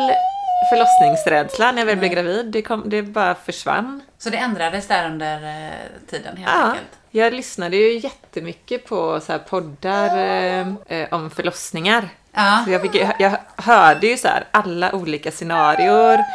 [0.72, 2.46] förlossningsrädsla när jag väl blev gravid.
[2.46, 4.02] Det, kom, det bara försvann.
[4.18, 5.72] Så det ändrades där under eh,
[6.10, 6.88] tiden helt Ja, enkelt?
[7.12, 12.10] jag lyssnade ju jättemycket på så poddar eh, eh, om förlossningar.
[12.34, 12.62] Ja.
[12.66, 16.26] Så jag, fick, ju- jag hörde ju så här alla olika scenarier,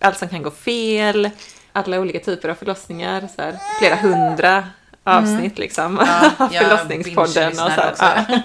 [0.00, 1.30] allt som kan gå fel,
[1.72, 4.64] alla olika typer av förlossningar, så här, flera hundra
[5.08, 5.84] avsnitt liksom.
[5.98, 6.06] Mm.
[6.06, 7.94] Ja, av jag förlossningspodden och så här.
[7.98, 8.24] Ja.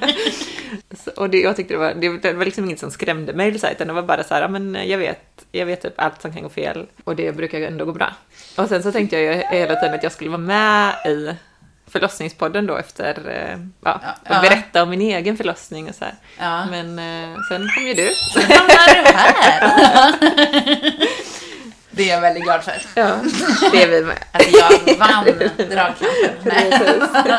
[1.03, 3.59] Så, och det, jag tyckte det var, det, det var liksom inget som skrämde mig,
[3.59, 5.93] så här, utan det var bara så här, ja, men jag vet, jag vet typ
[5.95, 8.09] allt som kan gå fel och det brukar ändå gå bra.
[8.55, 11.35] Och sen så tänkte jag ju hela tiden att jag skulle vara med i
[11.87, 14.35] förlossningspodden då efter, eh, ja, Ja.
[14.35, 16.13] och berätta om min egen förlossning och så här.
[16.39, 16.65] Ja.
[16.65, 18.09] Men eh, sen kom ju du.
[18.33, 20.93] Så hamnar du här.
[21.95, 22.73] Det är jag väldigt glad för.
[22.95, 23.15] Ja,
[23.71, 24.15] det är vi med.
[24.31, 25.25] Att jag vann
[25.57, 27.07] dragkampen.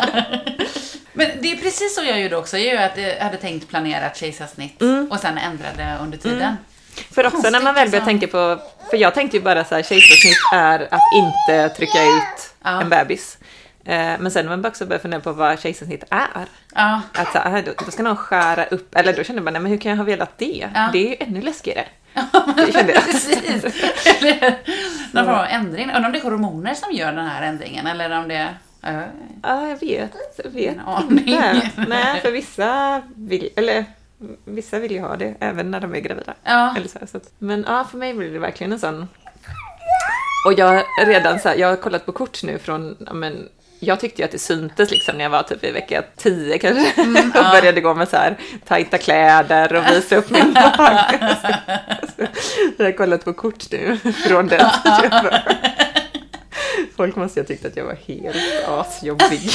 [1.13, 2.59] Men det är precis så jag gjorde också.
[2.59, 2.79] Jag
[3.21, 5.11] hade, tänkt planera ett kejsarsnitt Mm.
[5.11, 6.57] och sen ändrade under tiden.
[7.15, 9.75] För också när man väl börjar Konstigt, tänka på, för jag tänkte ju bara så
[9.75, 12.81] här, kejsarsnitt är att inte trycka ut Ja.
[12.83, 13.39] en bebis.
[13.85, 16.47] Eh, Men sen när man också börjar fundera på vad kejsarsnitt är.
[16.75, 19.63] Ja, Att så här, då, då ska någon skära upp, eller då kände man, nej
[19.63, 20.69] men hur kan jag ha velat det?
[20.75, 20.89] Ja.
[20.93, 21.85] Det är ju ännu läskigare.
[22.57, 23.05] Det kände jag.
[23.05, 23.65] precis.
[24.23, 24.59] Eller
[25.13, 25.85] någon form av ändring.
[25.85, 28.49] Undrar om det är hormoner som gör den här ändringen eller om det...
[28.81, 29.03] Ja,
[29.43, 30.13] Ja, jag vet,
[30.45, 31.71] jag vet inte.
[31.89, 33.85] Nej, för vissa vill, eller
[34.45, 36.35] vissa vill ju ha det även när de är gravida.
[36.45, 36.77] Ja.
[36.77, 39.09] Eller så, så att, men ja, för mig blir det verkligen en sån...
[40.47, 43.49] Och jag redan så här, jag har kollat på kort nu från men,
[43.85, 47.03] jag tyckte ju att det syntes liksom när jag var typ i vecka 10 kanske.
[47.39, 48.37] och började gå med så här
[48.69, 51.37] tajta kläder och visa upp min mage.
[52.77, 54.71] Jag har kollat på kort nu från den
[55.01, 55.33] tiden.
[56.97, 59.51] Folk måste ha tyckt att jag var helt asjobbig.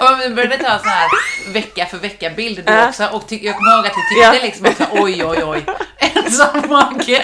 [0.00, 1.08] Och vi började ta så här
[1.52, 4.66] vecka för vecka bild då också och ty- jag kommer ihåg att vi tyckte liksom
[4.66, 5.64] också oj oj oj,
[6.24, 7.22] en sån mage.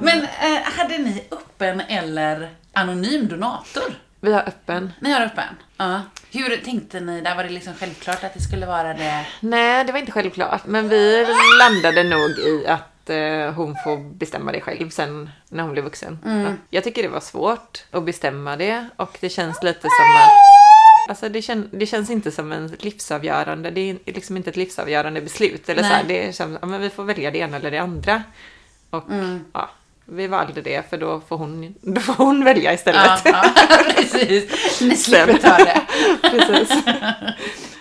[0.00, 3.94] Men eh, hade ni öppen eller anonym donator?
[4.20, 4.92] Vi har öppen.
[5.00, 5.54] Ni har öppen?
[5.76, 6.00] Ja.
[6.32, 7.36] Hur tänkte ni där?
[7.36, 9.26] Var det liksom självklart att det skulle vara det?
[9.40, 10.66] Nej, det var inte självklart.
[10.66, 11.26] Men vi
[11.58, 16.18] landade nog i att eh, hon får bestämma det själv sen när hon blir vuxen.
[16.24, 16.52] Ja.
[16.70, 20.30] Jag tycker det var svårt att bestämma det och det känns lite som att
[21.08, 25.20] Alltså det, kän, det känns inte som en livsavgörande, det är liksom inte ett livsavgörande
[25.20, 25.68] beslut.
[25.68, 27.78] Eller så här, det är som, ja, men vi får välja det ena eller det
[27.78, 28.22] andra.
[28.90, 29.04] Och
[29.52, 29.70] ja,
[30.06, 33.20] vi valde det för då får hon, då får hon välja istället.
[33.24, 33.44] Ja, ja
[33.96, 34.80] precis.
[34.80, 35.80] Ni slipper ta det.
[36.30, 36.84] Precis.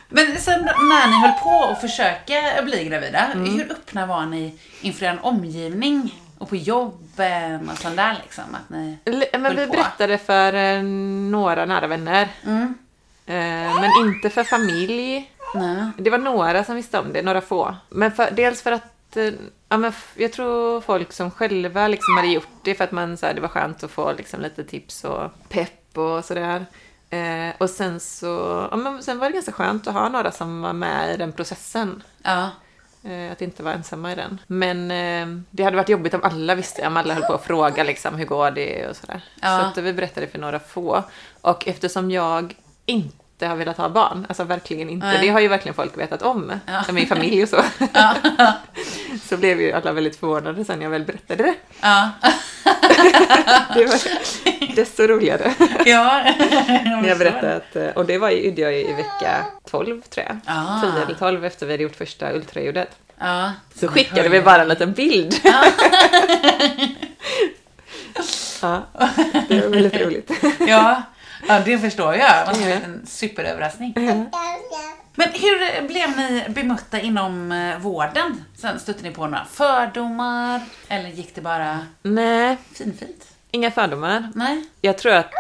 [0.10, 3.54] Men sen när ni höll på att försöka bli gravida, Mm.
[3.54, 8.44] hur öppna var ni inför en omgivning och på jobben och sånt där liksom?
[8.56, 8.98] Att ni...
[9.40, 9.72] Men vi på?
[9.72, 10.84] berättade för eh,
[11.32, 12.28] några nära vänner.
[12.46, 12.74] Mm.
[13.26, 15.30] Eh, men inte för familj.
[15.56, 15.86] Nej.
[15.98, 17.76] Det var några som visste om det, några få.
[17.90, 19.34] Men för, dels för att eh,
[19.70, 23.26] ja, men jag tror folk som själva liksom hade gjort det för att man, så
[23.26, 26.66] här, det var skönt att få liksom, lite tips och pepp och sådär.
[27.10, 30.62] Eh, och sen så ja, men sen var det ganska skönt att ha några som
[30.62, 32.04] var med i den processen.
[32.24, 32.50] Ja.
[33.04, 34.42] Eh, att inte vara ensamma i den.
[34.48, 37.84] Men eh, det hade varit jobbigt om alla visste, om alla höll på att fråga
[37.84, 39.24] liksom, hur går det och sådär.
[39.42, 39.60] Ja.
[39.60, 41.04] Så att vi berättade för några få.
[41.42, 45.18] Och eftersom jag inte har velat ha barn, alltså verkligen inte, Nej.
[45.22, 46.84] det har ju verkligen folk vetat om, Ja.
[46.94, 47.64] min familj och så.
[47.94, 48.16] Ja.
[49.30, 51.54] så blev ju alla väldigt förvånade sen jag väl berättade det.
[51.82, 52.10] Ja.
[53.76, 54.00] Det var
[54.76, 55.54] desto roligare
[55.86, 56.24] ja.
[56.84, 60.38] när jag berättade att, eh, och det var ju, jag i vecka 12 tror jag.
[60.46, 60.82] Ah.
[60.82, 62.90] 10 eller 12 efter vi hade gjort första ultraljudet.
[63.20, 63.52] Ja.
[63.76, 65.36] Så skickade vi bara en liten bild.
[68.62, 68.84] ja,
[69.48, 70.32] det var väldigt roligt.
[70.68, 71.02] Ja.
[71.48, 72.48] Ja, det förstår jag.
[72.54, 73.94] Det var en superöverraskning.
[75.16, 78.44] Men hur blev ni bemötta inom eh, vården?
[78.56, 80.62] Sen stötte ni på några fördomar?
[80.88, 83.28] Eller gick det bara Nej, finfint?
[83.52, 84.32] inga fördomar.
[84.36, 84.64] Nej?
[84.82, 85.32] Jag tror att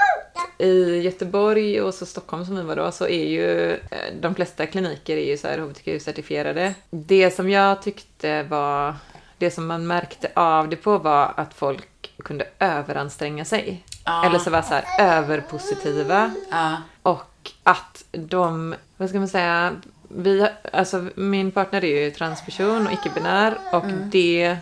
[0.58, 4.66] i Göteborg och så Stockholm som vi var då så är ju eh, de flesta
[4.66, 6.74] kliniker är ju så här HBTQ-certifierade.
[6.90, 8.96] Det som jag tyckte var,
[9.38, 13.84] det som man märkte av det på var att folk kunde överanstränga sig.
[14.06, 14.26] Ja.
[14.26, 16.32] Eller så var så här överpositiva.
[16.52, 16.78] Ja.
[17.02, 19.76] Och att de, vad ska man säga,
[20.08, 24.58] vi, alltså min partner är ju transperson och icke-binär och det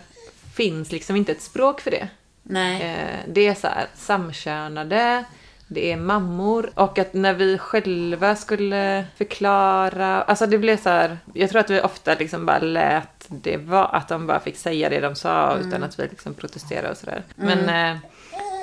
[0.54, 2.08] finns liksom inte ett språk för det.
[2.42, 2.82] Nej.
[2.82, 5.24] Eh, det är så här samkönade,
[5.66, 11.18] det är mammor och att när vi själva skulle förklara, alltså det blev så här,
[11.34, 14.88] jag tror att vi ofta liksom bara lät det vara, att de bara fick säga
[14.90, 17.22] det de sa utan att vi liksom protesterade och sådär.
[17.36, 17.98] Men, eh,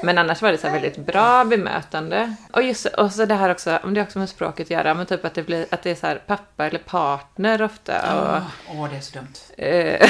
[0.03, 2.35] men annars var det så väldigt bra bemötande.
[2.51, 5.05] Och just och så det här också, om det också med språket att göra, men
[5.05, 7.93] typ att det, blir, att det är så pappa eller partner ofta.
[8.67, 9.35] Åh, det är så dumt.
[9.57, 10.09] Eh,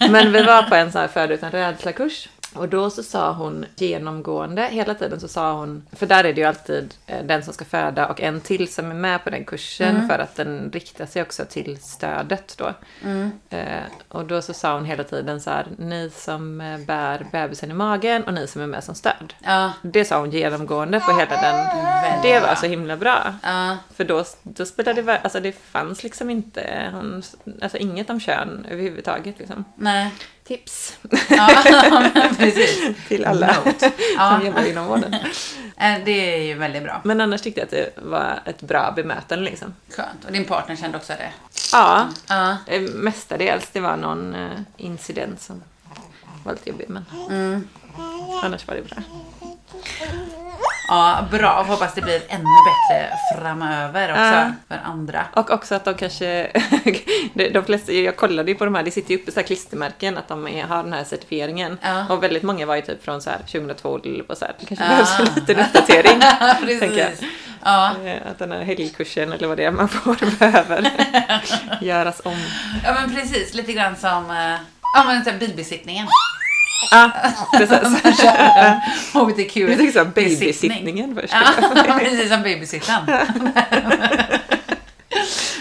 [0.10, 2.28] Men vi var på en sån här föda utan rädsla-kurs.
[2.54, 6.40] Och då så sa hon genomgående, hela tiden så sa hon, för där är det
[6.40, 9.44] ju alltid eh, den som ska föda och en till som är med på den
[9.44, 12.72] kursen för att den riktar sig också till stödet då.
[13.50, 17.70] Eh, och då så sa hon hela tiden så här, ni som eh, bär bebisen
[17.70, 19.34] i magen och ni som är med som stöd.
[19.44, 19.72] Ja.
[19.82, 21.66] Det sa hon genomgående på hela den.
[22.22, 23.34] Det var så himla bra.
[23.42, 23.76] Ja.
[23.94, 27.22] För då, då spelade det, alltså det fanns liksom inte, hon,
[27.62, 29.64] alltså inget om kön överhuvudtaget liksom.
[29.76, 30.10] Nej.
[30.48, 30.96] Tips
[31.28, 31.48] Ja,
[32.38, 32.96] precis.
[33.08, 33.92] till alla Note.
[34.16, 35.14] Som jobbar inom vården.
[35.80, 37.00] Eh, Det är ju väldigt bra.
[37.04, 39.74] Men annars tyckte jag att det var ett bra bemötande liksom.
[39.90, 40.24] Skönt.
[40.26, 41.30] Och din partner kände också det?
[41.72, 42.08] Ja,
[42.66, 43.68] eh, mestadels.
[43.72, 45.62] Det var någon eh, incident som
[46.44, 47.04] var lite jobbig men
[48.42, 48.96] annars var det bra.
[50.88, 51.62] Ja, bra.
[51.62, 54.52] Hoppas det blir ännu bättre framöver också Ja.
[54.68, 55.24] för andra.
[55.34, 56.50] Och också att de kanske,
[57.52, 60.28] de flesta, jag kollade ju på de här, det sitter ju uppe så klistermärken att
[60.28, 61.78] de är, har den här certifieringen.
[61.82, 62.06] Ja.
[62.08, 64.84] Och väldigt många var ju typ från så här 2012 och så här, det kanske
[64.84, 64.90] Ja.
[64.90, 66.20] behövs en liten uppdatering.
[66.66, 67.20] Precis.
[67.64, 67.90] Ja.
[68.04, 70.90] Eh, Att den här helgkursen eller vad det är man får behöver
[71.80, 72.36] göras om.
[72.84, 73.54] ja, men precis.
[73.54, 74.54] Lite grann som eh,
[74.94, 76.06] ja, men, här, bilbesiktningen.
[76.90, 77.10] Ja,
[77.58, 78.22] precis.
[79.12, 79.54] HBTQ.
[79.54, 81.34] Du tänkte så babysitningen först.
[81.86, 83.06] Ja, precis som babysittaren.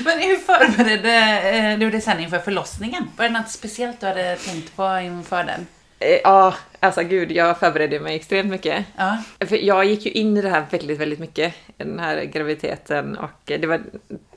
[0.06, 1.14] Men hur förberedde
[1.50, 3.10] eh, du dig sen inför förlossningen?
[3.18, 5.68] Var det något speciellt du hade tänkt på inför den?
[6.00, 8.86] Eh, Ja, alltså gud, jag förberedde mig extremt mycket.
[8.98, 9.18] Ja.
[9.40, 13.32] För jag gick ju in i det här väldigt, väldigt mycket, den här graviditeten och
[13.46, 13.82] det var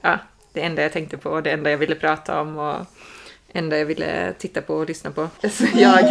[0.02, 0.18] ja,
[0.52, 2.86] det enda jag tänkte på, det enda jag ville prata om och
[3.52, 5.28] enda jag ville titta på och lyssna på.
[5.48, 6.04] Så jag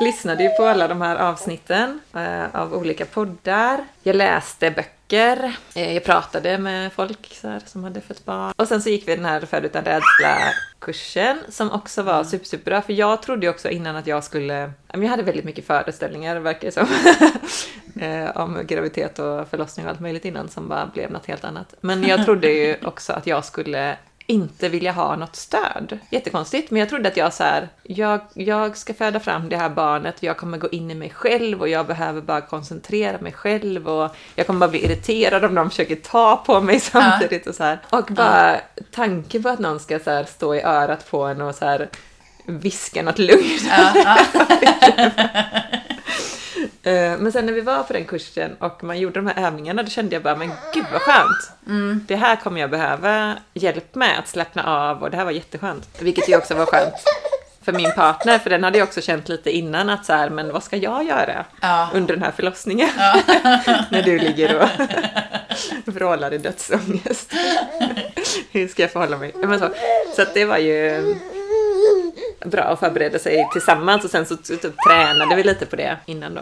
[0.00, 3.84] lyssnade ju på alla de här avsnitten eh, av olika poddar.
[4.02, 8.54] Jag läste böcker, eh, jag pratade med folk så här, som hade fått barn.
[8.56, 12.82] Och sen så gick vi den här Född utan rädsla-kursen som också var super, superbra.
[12.82, 14.72] För jag trodde ju också innan att jag skulle...
[14.92, 16.86] Jag hade väldigt mycket föreställningar, verkar det som.
[18.02, 21.74] eh, om graviditet och förlossning och allt möjligt innan som bara blev något helt annat.
[21.80, 25.98] Men jag trodde ju också att jag skulle inte vilja ha något stöd.
[26.10, 29.68] Jättekonstigt, men jag trodde att jag så här, jag, jag ska föda fram det här
[29.68, 33.88] barnet, jag kommer gå in i mig själv och jag behöver bara koncentrera mig själv
[33.88, 37.64] och jag kommer bara bli irriterad om de försöker ta på mig samtidigt och så
[37.64, 37.78] här.
[37.90, 38.56] Och bara
[38.90, 41.88] tanken på att någon ska så här, stå i örat på en och så här
[42.44, 43.62] viska något lugnt.
[43.68, 45.10] Ja, ja.
[46.82, 49.82] Eh, Men sen när vi var på den kursen och man gjorde de här övningarna
[49.82, 51.50] då kände jag bara, men gud vad skönt.
[52.08, 55.88] Det här kommer jag behöva hjälp med att slappna av och det här var jätteskönt.
[55.98, 56.94] Vilket ju också var skönt
[57.62, 60.52] för min partner, för den hade jag också känt lite innan att så här, men
[60.52, 61.88] vad ska jag göra Ja.
[61.94, 62.88] under den här förlossningen?
[63.90, 64.68] när du ligger och
[65.94, 67.32] vrålar i dödsångest.
[68.52, 69.32] Hur ska jag förhålla mig?
[69.42, 69.68] Ja, Men så
[70.16, 71.14] så att det var ju
[72.46, 76.34] bra att förbereda sig tillsammans och sen så typ tränade vi lite på det innan
[76.34, 76.40] då.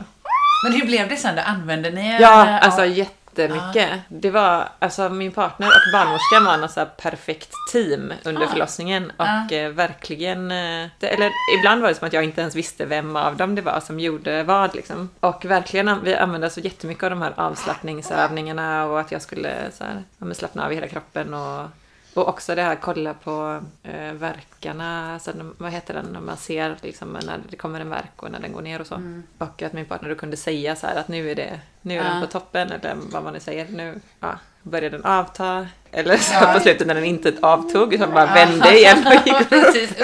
[0.64, 1.42] Men hur blev det sen då?
[1.42, 2.86] Använde ni Ja, alltså ja.
[2.86, 3.90] jättemycket.
[4.08, 8.48] Det var, alltså min partner och barnmorskan var en så perfekt team under Ah.
[8.48, 9.68] förlossningen och Ah.
[9.72, 13.54] verkligen, eh, eller ibland var det som att jag inte ens visste vem av dem
[13.54, 15.10] det var som gjorde vad liksom.
[15.20, 19.84] Och verkligen, vi använde så jättemycket av de här avslappningsövningarna och att jag skulle så
[19.84, 21.66] här, slappna av i hela kroppen och
[22.14, 26.76] och också det här kolla på eh, verkarna, de- vad heter den, när man ser
[26.82, 29.22] liksom, när det kommer en verk och när den går ner och så.
[29.38, 32.04] Och att min partner då kunde säga så här att nu är, det, nu är
[32.04, 32.26] den Ja.
[32.26, 35.66] på toppen, eller vad man nu säger, nu ja, börjar den avta.
[35.92, 36.52] Eller så Ja.
[36.54, 39.48] på slutet när den inte avtog, utan bara vände igen och gick.
[39.48, 39.90] Precis.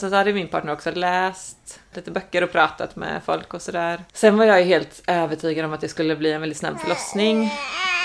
[0.00, 4.04] Så, så hade min partner också läst lite böcker och pratat med folk och sådär.
[4.12, 7.50] Sen var jag ju helt övertygad om att det skulle bli en väldigt snabb förlossning.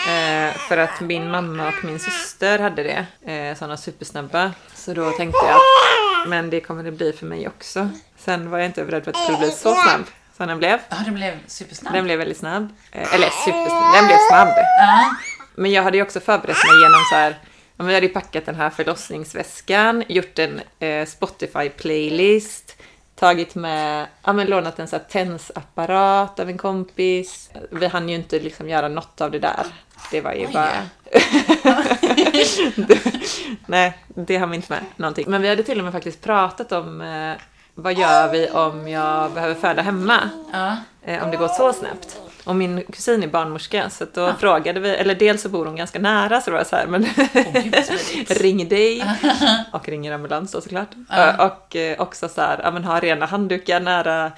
[0.07, 4.51] Eh, för att min mamma och min syster hade det, eh, sådana supersnabba.
[4.75, 7.89] Så då tänkte jag att men det kommer det bli för mig också.
[8.17, 10.03] Sen var jag inte beredd på att det skulle bli så snabb
[10.37, 10.79] som den blev.
[10.89, 11.95] Ja, det blev supersnabbt.
[11.95, 12.69] Den blev väldigt snabb.
[12.91, 14.47] Eh, eller supersnabb, den blev snabb.
[14.57, 15.15] Ja.
[15.55, 17.39] Men jag hade ju också förberett mig genom så här,
[17.77, 22.75] jag hade ju packat den här förlossningsväskan, gjort en eh, Spotify-playlist,
[23.15, 27.49] tagit med, ja men lånat en så här tensapparat av en kompis.
[27.71, 29.65] Vi hann ju inte liksom göra något av det där.
[30.11, 30.53] Det var ju Oj.
[30.53, 30.71] bara...
[33.65, 35.25] Nej, det har vi inte med någonting.
[35.27, 37.33] Men vi hade till och med faktiskt pratat om eh,
[37.75, 40.29] vad gör vi om jag behöver föda hemma?
[40.51, 40.77] Ja.
[41.05, 42.17] eh, om det går så snabbt.
[42.45, 45.99] Och min kusin är barnmorska så då frågade vi, eller dels så bor hon ganska
[45.99, 47.05] nära så det var så här, men
[47.83, 48.31] smidigt.
[48.41, 49.05] ring dig
[49.71, 50.89] och ringer ambulans då såklart.
[51.11, 54.31] Ö, Och eh, också så här, ja men ha rena handdukar nära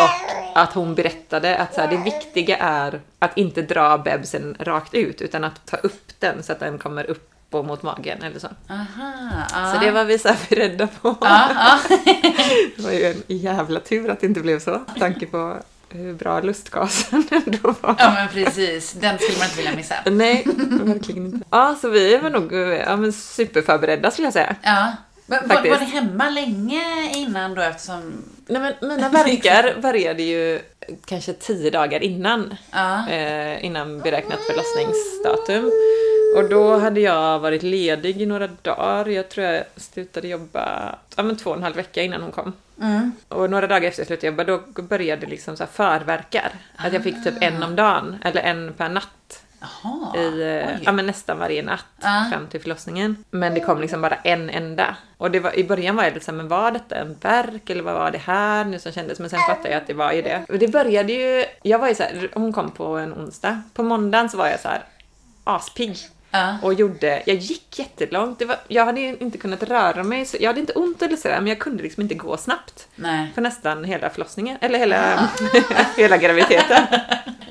[0.00, 4.94] och att hon berättade att så här, det viktiga är att inte dra bebisen rakt
[4.94, 8.38] ut utan att ta upp den så att den kommer upp och mot magen eller
[8.38, 8.48] så.
[8.70, 9.12] Aha.
[9.52, 9.72] Ja.
[9.72, 11.16] Så det var vi så här beredda på.
[11.20, 11.78] Ja, ja.
[12.76, 14.80] Det var ju en jävla tur att det inte blev så.
[14.98, 15.56] Tanke på
[15.98, 17.96] hur bra lustgasen ändå var.
[17.98, 18.92] ja, men precis.
[18.92, 19.94] Den skulle man inte vilja missa.
[20.10, 21.46] Nej, verkligen inte.
[21.50, 22.52] Ja, så vi var nog
[22.86, 24.56] ja, men superförberedda skulle jag säga.
[24.62, 24.92] Ja.
[25.26, 28.24] Men var, ni hemma länge innan då eftersom...
[28.46, 30.60] Nej, men mina verkar började ju
[31.04, 33.08] kanske tio dagar innan, Ja.
[33.08, 35.70] eh, innan beräknat förlossningsdatum.
[36.36, 39.06] Och då hade jag varit ledig i några dagar.
[39.06, 42.52] Jag tror jag slutade jobba ja, men två och en halv vecka innan hon kom.
[42.82, 43.12] Mm.
[43.28, 46.52] Och några dagar efter jag slutade jobba, då började liksom så här förverkar.
[46.76, 49.43] Att jag fick typ en om dagen, eller en per natt.
[49.82, 50.16] Jaha.
[50.16, 50.82] i, eh, Oj.
[50.84, 52.26] ja, men nästan varje natt Ja.
[52.32, 53.24] fram till förlossningen.
[53.30, 54.96] Men det kom liksom bara en enda.
[55.18, 57.82] Och det var, i början var jag lite såhär, men var detta en verk eller
[57.82, 59.18] vad var det här nu som kändes?
[59.20, 60.44] Men sen fattade jag att det var ju det.
[60.48, 63.62] Och det började ju, jag var ju såhär, hon kom på en onsdag.
[63.74, 64.82] På måndagen så var jag så här
[65.44, 65.96] aspigg.
[66.34, 66.58] Ja.
[66.62, 68.38] Och gjorde, jag gick jättelångt.
[68.38, 71.36] Det var, jag hade inte kunnat röra mig, så, jag hade inte ont eller sådär,
[71.36, 72.88] men jag kunde liksom inte gå snabbt.
[72.96, 73.32] Nej.
[73.34, 75.30] För nästan hela förlossningen, eller hela,
[75.96, 76.86] hela graviditeten.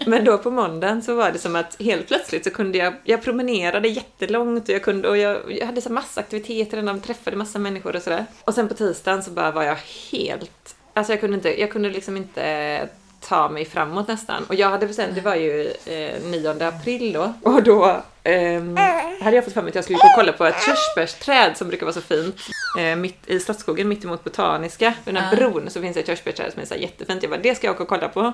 [0.05, 3.21] Men då på måndagen så var det som att helt plötsligt så kunde jag, jag
[3.21, 7.59] promenerade jättelångt och jag kunde, och jag, jag hade så massa aktiviteter redan, träffade massa
[7.59, 8.25] människor och sådär.
[8.43, 9.77] Och sen på tisdagen så bara var jag
[10.11, 12.89] helt, alltså jag kunde inte, jag kunde liksom inte
[13.27, 14.45] ta mig framåt nästan.
[14.47, 17.33] Och jag hade bestämt, det var ju eh, 9 april då.
[17.41, 18.77] Och då ehm,
[19.21, 21.67] hade jag fått för mig att jag skulle gå och kolla på ett körsbärsträd som
[21.67, 22.35] brukar vara så fint.
[22.79, 26.53] Eh, mitt, I Stadsskogen mitt emot Botaniska, den här bron, så finns det ett körsbärsträd
[26.53, 27.23] som är så jättefint.
[27.23, 28.19] Jag bara, det ska jag åka och kolla på.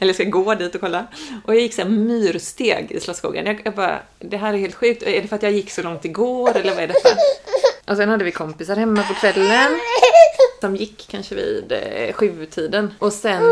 [0.00, 1.06] Eller jag ska gå dit och kolla.
[1.44, 3.46] Och jag gick så här myrsteg i Slottsskogen.
[3.46, 5.02] Jag, jag bara, det här är helt sjukt.
[5.02, 7.08] Är det för att jag gick så långt igår eller vad är detta?
[7.86, 9.72] Och sen hade vi kompisar hemma på kvällen.
[10.64, 12.94] De gick kanske vid eh, sjutiden.
[12.98, 13.42] Och sen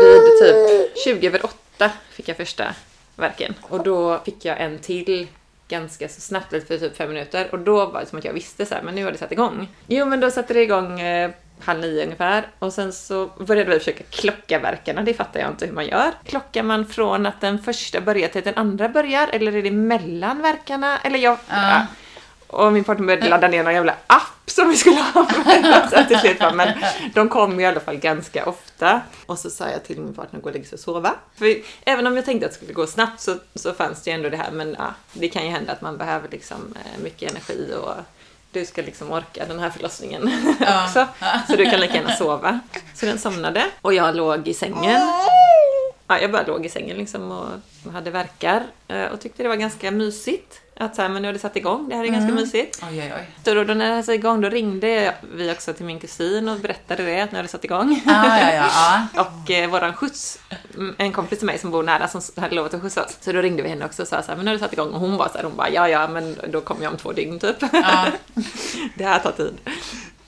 [0.00, 2.74] vid typ 20 över åtta fick jag första
[3.16, 3.54] verken.
[3.62, 5.26] Och då fick jag en till
[5.68, 7.48] ganska så snabbt, lite för typ fem minuter.
[7.52, 9.32] Och då var det som att jag visste så här, men nu har det satt
[9.32, 9.68] igång.
[9.86, 11.30] Jo, men då satte det igång eh,
[11.60, 12.46] halv nio ungefär.
[12.58, 16.12] Och sen så började vi försöka klocka verkarna, det fattar jag inte hur man gör.
[16.24, 19.28] Klockar man från att den första börjar till att den andra börjar?
[19.32, 20.98] Eller är det mellan verkarna?
[20.98, 21.38] Eller jag...
[21.48, 21.86] Ja.
[22.52, 25.90] Och min partner började ladda ner någon jävla app som vi skulle använda.
[25.90, 26.68] Så till slut men
[27.14, 29.00] de kom i alla fall ganska ofta.
[29.26, 31.14] Och så sa jag till min partner att gå och lägga sig och sova.
[31.38, 34.14] För även om jag tänkte att det skulle gå snabbt så, så fanns det ju
[34.14, 37.30] ändå det här, men ja, det kan ju hända att man behöver liksom eh, mycket
[37.30, 37.94] energi och
[38.52, 40.30] du ska liksom orka den här förlossningen
[40.60, 40.84] Ja.
[40.84, 41.06] också.
[41.48, 42.60] Så du kan lika gärna sova.
[42.94, 45.00] Så den somnade och jag låg i sängen.
[46.08, 48.62] Ja, jag bara låg i sängen liksom och hade verkar
[49.12, 50.60] och tyckte det var ganska mysigt.
[50.80, 52.82] Att så här, men nu har det satt igång, det här är ganska mysigt.
[52.90, 53.30] Oj, oj, oj.
[53.44, 56.58] Så då, då när det satt igång, då ringde vi också till min kusin och
[56.60, 58.02] berättade det, att nu har det satt igång.
[58.06, 58.68] Ja, ja, ja.
[59.14, 59.20] ja.
[59.42, 60.38] Och eh, våran skjuts,
[60.76, 63.16] mm, en kompis till mig som bor nära som hade lovat att skjutsa oss.
[63.20, 64.72] Så då ringde vi henne också och sa så här, men nu har det satt
[64.72, 64.90] igång.
[64.90, 67.12] Och hon var så här, hon bara, ja ja, men då kommer jag om två
[67.12, 67.60] dygn typ.
[68.94, 69.54] det här tar tid.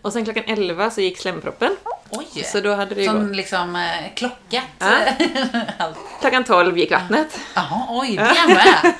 [0.02, 1.76] Och sen klockan 11 så gick slemproppen.
[2.12, 2.44] Oj.
[2.44, 3.36] Så då hade det Som gått.
[3.36, 4.64] liksom eh, klockat.
[4.78, 4.86] Ja.
[5.78, 5.98] Allt.
[6.20, 7.38] Klockan 12 gick vattnet.
[7.54, 8.94] Jaha, oj, det med.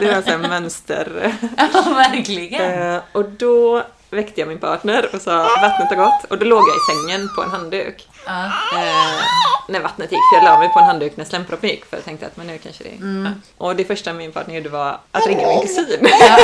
[0.00, 1.34] Det var så här mönster.
[1.56, 2.94] Ja, verkligen.
[2.94, 6.24] Eh, och då väckte jag min partner och sa vattnet har gått.
[6.30, 8.08] Och då låg jag i sängen på en handduk.
[8.26, 8.44] Ja.
[8.46, 9.20] Eh,
[9.68, 12.04] när vattnet gick, för jag la mig på en handduk när slemproppen gick för jag
[12.04, 12.90] tänkte att men nu kanske det...
[12.90, 13.24] Mm.
[13.24, 13.30] Ja.
[13.66, 16.08] Och det första min partner gjorde var att ringa min kusin.
[16.20, 16.38] Ja,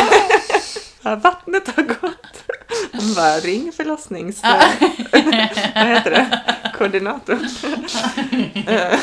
[1.02, 2.44] vattnet har gått.
[2.92, 4.42] Hon bara, ring förlossnings...
[5.74, 6.40] Vad heter det?
[6.78, 7.38] Koordinator.
[8.66, 8.98] Eh,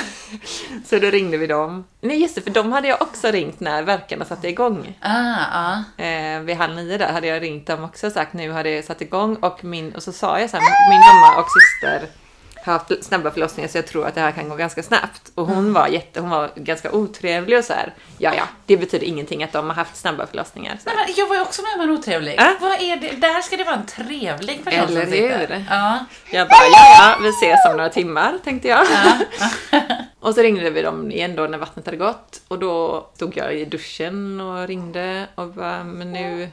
[0.85, 1.83] Så då ringde vi dem.
[2.01, 4.97] Nej just det, för de hade jag också ringt när verkarna satte igång.
[5.01, 6.03] Ah, ja.
[6.05, 8.85] Eh, vid halv nio där hade jag ringt dem också och sagt nu har det
[8.85, 12.07] satt igång och, min, och så sa jag så här, min mamma och syster
[12.71, 15.31] haft snabba förlossningar så jag tror att det här kan gå ganska snabbt.
[15.35, 17.93] Och hon var jätte, hon var ganska otrevlig och så här.
[18.17, 20.77] Ja, ja, det betyder ingenting att de har haft snabba förlossningar.
[20.83, 22.39] Så men jag var ju också med om en otrevlig.
[22.39, 22.47] Äh?
[22.59, 23.11] Vad är det?
[23.11, 25.47] Där ska det vara en trevlig person Eller som sitter.
[25.47, 25.65] hur?
[25.69, 26.05] Ja.
[26.31, 28.85] Jag bara, ja, ja, vi ses om några timmar, tänkte jag.
[30.19, 32.41] och så ringde vi dem igen då när vattnet hade gått.
[32.47, 36.51] Och då stod jag i duschen och ringde och bara, men nu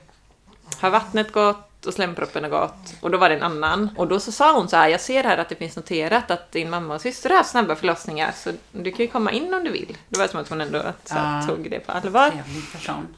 [0.80, 2.94] har vattnet gått och slemproppen har gått.
[3.00, 3.90] Och då var det en annan.
[3.96, 6.52] Och då så sa hon så här, jag ser här att det finns noterat att
[6.52, 9.70] din mamma och syster har snabba förlossningar, så du kan ju komma in om du
[9.70, 9.96] vill.
[10.08, 11.42] Det var som att hon ändå så Ja.
[11.48, 12.32] tog det på allvar.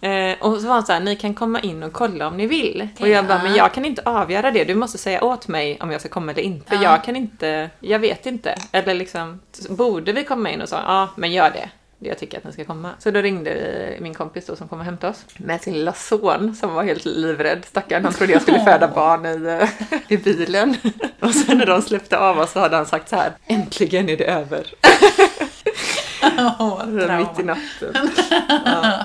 [0.00, 2.46] Eh, och så var hon så här, ni kan komma in och kolla om ni
[2.46, 2.80] vill.
[2.94, 3.42] och Okej, jag bara, ja.
[3.42, 4.64] men jag kan inte avgöra det.
[4.64, 6.68] Du måste säga åt mig om jag ska komma eller inte.
[6.68, 6.82] För Ja.
[6.82, 8.54] jag kan inte, jag vet inte.
[8.72, 11.70] Eller liksom, borde vi komma in och sa, ja men gör det.
[12.06, 12.90] Jag tycker att ni ska komma.
[12.98, 15.24] Så då ringde vi min kompis då som kom och hämtade oss.
[15.36, 17.64] Med sin lilla son som var helt livrädd.
[17.64, 20.76] Stackarn, han trodde jag skulle föda barn i, eh, i bilen.
[21.20, 24.16] Och sen när de släppte av oss så hade han sagt så här, äntligen är
[24.16, 24.74] det över.
[26.58, 26.86] Åh,
[27.18, 28.10] Mitt i natten.
[28.64, 29.04] Ja.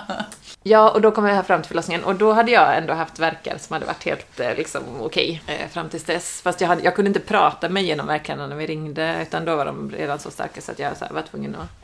[0.63, 3.19] ja, och då kom jag här fram till förlossningen och då hade jag ändå haft
[3.19, 6.41] verkar som hade varit helt eh, liksom, okej eh, fram tills dess.
[6.41, 9.55] Fast jag, hade, jag kunde inte prata mig igenom verkarna när vi ringde utan då
[9.55, 11.80] var de redan så starka så att jag så här, var tvungen att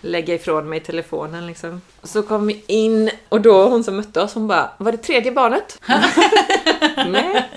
[0.00, 1.80] lägga ifrån mig telefonen liksom.
[2.02, 5.32] Så kom vi in och då hon som mötte oss hon bara, var det tredje
[5.32, 5.80] barnet?
[7.08, 7.48] Nej.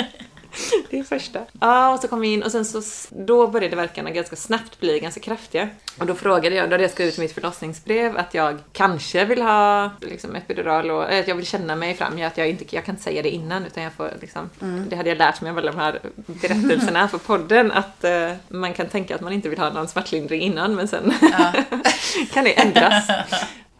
[0.89, 1.39] Det är första.
[1.60, 4.99] Ja, och så kom vi in och sen så då började verkarna ganska snabbt bli
[4.99, 5.70] ganska kraftiga.
[5.99, 9.41] Och då frågade jag, då hade jag skrivit i mitt förlossningsbrev att jag kanske vill
[9.41, 12.22] ha liksom, epidural och äh, att jag vill känna mig fram.
[12.22, 14.49] Att jag, inte, jag kan inte säga det innan utan jag får liksom,
[14.89, 18.74] det hade jag lärt mig av alla de här berättelserna för podden att eh, man
[18.74, 21.14] kan tänka att man inte vill ha någon smärtlindring innan men sen
[22.34, 23.08] kan det ändras.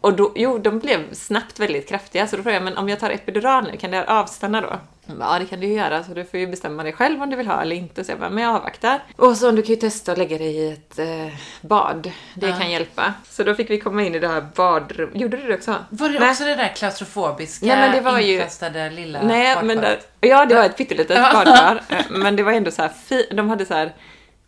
[0.00, 3.00] Och då, jo, de blev snabbt väldigt kraftiga, så då frågade jag, men om jag
[3.00, 4.78] tar epidural nu, kan det här avstanna då?
[5.06, 7.22] Hon bara, Ja, det kan du ju göra, så du får ju bestämma dig själv
[7.22, 8.04] om du vill ha eller inte.
[8.04, 9.00] Så jag bara, men jag avvaktar.
[9.16, 12.10] Och så du kan ju testa att lägga dig i ett eh, bad.
[12.34, 12.56] Det Ja.
[12.58, 13.14] kan hjälpa.
[13.30, 15.20] Så då fick vi komma in i det här badrummet.
[15.20, 15.74] Gjorde du det också?
[15.90, 16.30] Var det Nej.
[16.30, 20.08] också det där klaustrofobiska, Nej, men det var ju- inkastade lilla Nej, men badkaret?
[20.20, 21.30] där, ja, det var ett pyttelitet Ja.
[21.44, 21.82] badkar.
[21.88, 23.92] eh, Men det var ändå så här, fi, de hade så här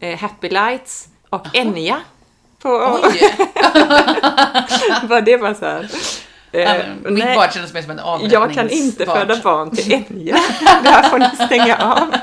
[0.00, 2.00] eh, Happy Lights och Enya.
[2.62, 2.68] På,
[3.02, 3.20] Oj!
[5.08, 5.90] var det bara så här.
[6.54, 10.36] Eh, Mitt bad kändes mer som en Jag kan inte föda barn till Enya.
[10.82, 12.14] Det här får ni stänga av.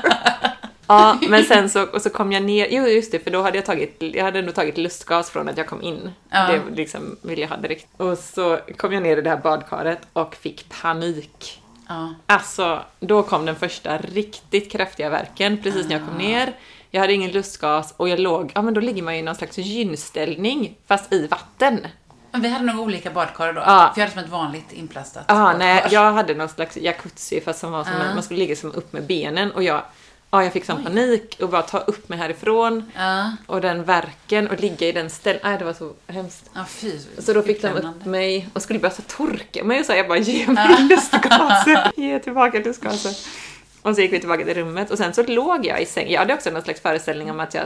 [0.86, 3.58] Ja, men sen så, och så kom jag ner, jo just det, för då hade
[3.58, 6.10] jag tagit, jag hade ändå tagit lustgas från att jag kom in.
[6.30, 6.46] Ja.
[6.46, 7.86] Det liksom ville jag ha direkt.
[7.96, 11.62] Och så kom jag ner i det här badkaret och fick panik.
[11.88, 12.14] Ja.
[12.26, 16.52] Alltså, då kom den första riktigt kraftiga verken precis när jag kom ner.
[16.90, 19.34] Jag hade ingen lustgas och jag låg, ja men då ligger man ju i någon
[19.34, 21.86] slags gynställning fast i vatten.
[22.32, 23.60] Men vi hade nog olika badkar då.
[23.60, 23.90] Ja.
[23.94, 25.58] För jag hade som ett vanligt inplastat Ja, badkar.
[25.58, 28.72] nej, jag hade någon slags jacuzzi fast som var som en, man skulle ligga som
[28.74, 29.82] upp med benen och jag,
[30.30, 33.32] ja, jag fick sån panik och bara ta upp mig härifrån Ja.
[33.46, 35.48] och den verken och ligga i den ställningen.
[35.50, 36.50] Nej, det var så hemskt.
[36.54, 36.98] Ja, fy.
[37.18, 40.08] Så då fick de upp mig och skulle börja så torka mig och så jag
[40.08, 43.12] bara ge mig lustgasen, ge tillbaka lustgasen.
[43.82, 46.10] Och så gick vi tillbaka till rummet och sen så låg jag i säng.
[46.10, 47.64] Jag hade också någon slags föreställning om att jag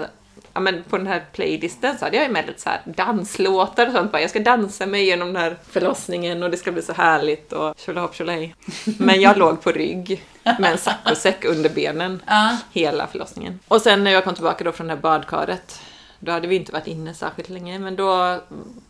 [0.57, 3.86] Ja men på den här playlisten så hade jag ju med lite så här danslåtar
[3.86, 6.82] och sånt bara, jag ska dansa mig genom den här förlossningen och det ska bli
[6.82, 8.54] så härligt och tjolahopp tjolahej.
[8.98, 12.57] Men jag låg på rygg med en saccosäck under benen Ja.
[12.72, 13.59] hela förlossningen.
[13.68, 15.80] Och sen när jag kom tillbaka då från det här badkaret,
[16.18, 18.40] då hade vi inte varit inne särskilt länge, men då,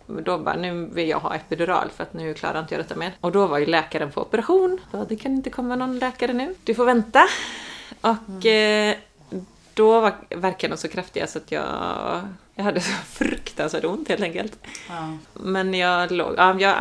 [0.07, 3.13] då bara, nu vill jag ha epidural för att nu klarar inte jag detta mer.
[3.21, 4.79] Och då var ju läkaren på operation.
[4.93, 6.55] Ja, det kan inte komma någon läkare nu.
[6.65, 7.23] Du får vänta.
[8.01, 8.95] Och eh,
[9.77, 11.65] då var verkarna så kraftiga så att jag,
[12.55, 14.59] jag hade så fruktansvärt ont helt enkelt.
[14.89, 15.19] Ja.
[15.33, 16.77] Men jag låg, ja, jag,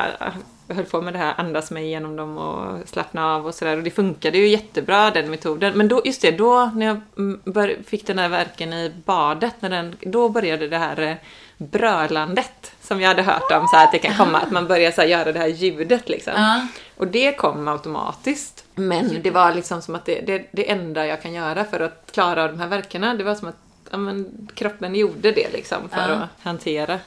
[0.68, 3.78] jag höll på med det här, andas mig igenom dem och slappna av och sådär.
[3.78, 5.78] Och det funkade ju jättebra den metoden.
[5.78, 9.56] Men då, just det, då när jag mm, bör, fick den här verken i badet,
[9.60, 11.16] när den, då började det här eh,
[11.58, 14.92] brölandet som jag hade hört om, så här, att det kan komma, att man börjar
[14.92, 16.34] så här, göra det här ljudet liksom.
[16.36, 16.68] Ja.
[16.98, 18.64] Och det kom automatiskt.
[18.76, 22.12] Men det var liksom som att det, det, det enda jag kan göra för att
[22.12, 23.56] klara av de här verkarna, det var som att
[23.92, 26.16] ja, men, kroppen gjorde det liksom för Ja.
[26.16, 27.00] att hantera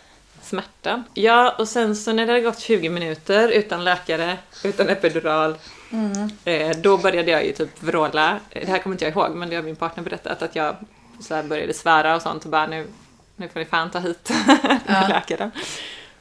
[0.43, 1.05] smärtan.
[1.15, 5.55] Ja, och sen så när det hade gått 20 minuter utan läkare, utan epidural,
[6.45, 8.41] eh, då började jag ju typ vråla.
[8.53, 10.77] Det här kommer inte jag ihåg, men det har min partner berättat, att jag
[11.21, 12.87] så började svära och sånt och bara nu,
[13.39, 14.31] nu får ni fan ta hit
[15.09, 15.51] läkaren.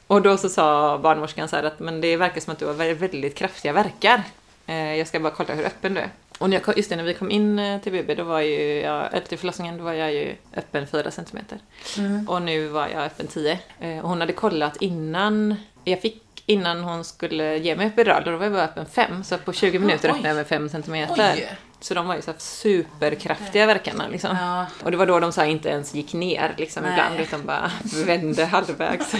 [0.06, 2.74] Och då så sa barnmorskan så här att men det verkar som att du har
[2.74, 4.22] vä- väldigt kraftiga verkar.
[4.66, 6.08] Eh, jag ska bara kolla hur öppen du är.
[6.38, 8.80] Och när jag just det, när vi kom in eh, till BB, då var ju
[8.80, 11.58] jag, eller till förlossningen, då var jag ju öppen 4 centimeter.
[12.28, 13.58] Och nu var jag öppen 10.
[13.80, 18.36] Eh, och hon hade kollat innan jag fick innan hon skulle ge mig epidural, då
[18.36, 19.24] var jag bara öppen 5.
[19.24, 21.32] Så på 20 minuter öppnade jag med 5 centimeter.
[21.36, 21.48] Oj.
[21.80, 24.36] Så de var ju så superkraftiga verkarna liksom.
[24.36, 24.66] Ja.
[24.82, 26.92] Och det var då de så inte ens gick ner liksom Nej.
[26.92, 27.70] ibland, utan bara
[28.06, 29.14] vände halvvägs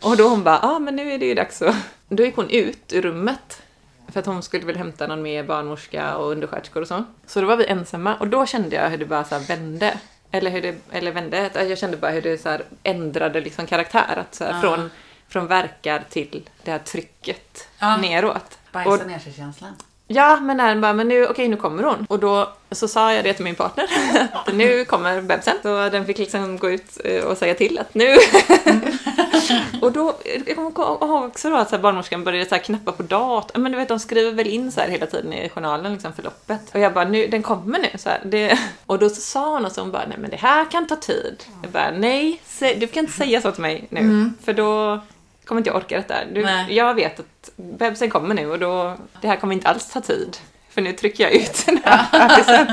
[0.00, 1.76] och då hon bara, ja ah, men nu är det ju dags att...
[2.08, 3.62] Då gick hon ut ur rummet.
[4.08, 7.04] För att hon skulle väl hämta någon mer barnmorska och undersköterskor och så.
[7.26, 9.98] Så då var vi ensamma och då kände jag hur det bara så vände.
[10.30, 14.16] Eller hur det, eller vände, jag kände bara hur det så ändrade liksom karaktär.
[14.16, 14.60] Att så Ja.
[14.60, 14.90] från,
[15.28, 17.96] från verkar till det här trycket Ja.
[17.96, 18.58] neråt.
[18.72, 19.74] Bajsa ner sig känslan.
[20.10, 22.06] Ja, men när bara, men nu, okej nu kommer hon.
[22.08, 23.86] Och då så sa jag det till min partner,
[24.32, 25.54] att nu kommer bebisen.
[25.62, 28.16] Så den fick liksom gå ut eh, och säga till att nu...
[29.80, 30.14] och då,
[30.46, 33.62] jag kommer ihåg också då att så här, barnmorskan började så här knappa på datorn.
[33.62, 36.60] Men du vet, de skriver väl in så här hela tiden i journalen, liksom förloppet.
[36.74, 37.88] Och jag bara, nu, den kommer nu.
[37.98, 38.58] Så här, det...
[38.86, 40.96] Och då så sa hon och så hon bara, nej men det här kan ta
[40.96, 41.44] tid.
[41.62, 44.30] Jag bara, nej, du kan inte säga så till mig nu.
[44.44, 45.00] För då
[45.48, 46.14] kommer inte jag orka detta.
[46.32, 46.74] Du, Nej.
[46.74, 50.36] jag vet att bebisen kommer nu och då, det här kommer inte alls ta tid.
[50.70, 52.66] För nu trycker jag ut den här bebisen.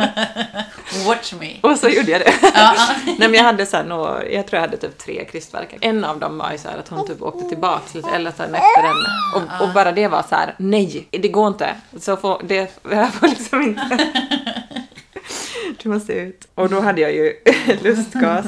[1.08, 1.56] Watch me.
[1.62, 2.34] Och så gjorde jag det.
[3.06, 5.80] Nej men jag hade här några, jag tror jag hade typ tre krystvärkar.
[5.82, 8.84] En av dem var ju så här att hon typ åkte tillbaks så här efter
[8.84, 8.96] den.
[9.36, 11.76] Och, och bara det var så här: nej, det går inte.
[12.00, 14.12] Så får, det, jag får liksom inte.
[15.84, 16.48] Du måste ut.
[16.56, 17.34] Och då hade jag ju
[17.82, 18.46] lustgas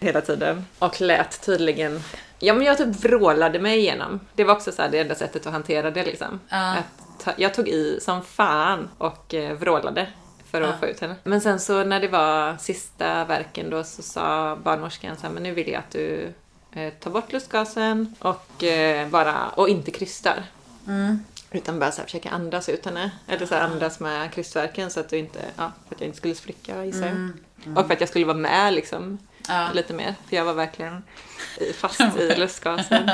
[0.00, 0.66] hela tiden.
[0.78, 2.02] Och lät tydligen,
[2.38, 4.20] ja men jag typ vrålade mig igenom.
[4.34, 6.40] Det var också så här det enda sättet att hantera det liksom.
[6.78, 10.06] Att ta, jag tog i som fan och eh, vrålade
[10.50, 11.16] för att få ut henne.
[11.24, 15.42] Men sen så när det var sista verken då så sa barnmorskan så här, men
[15.42, 16.32] nu vill jag att du
[16.72, 20.42] eh, tar bort lustgasen och eh, bara, och inte krystar.
[21.50, 23.10] Utan bara så här, försöka andas ut henne.
[23.26, 26.18] Eller så här, andas med krystverken så att du inte, ja, för att jag inte
[26.18, 27.78] skulle spricka gissar jag.
[27.78, 29.18] Och för att jag skulle vara med liksom
[29.48, 29.68] Ja.
[29.74, 30.14] lite mer.
[30.28, 31.02] För jag var verkligen
[31.74, 33.10] fast i lustgasen.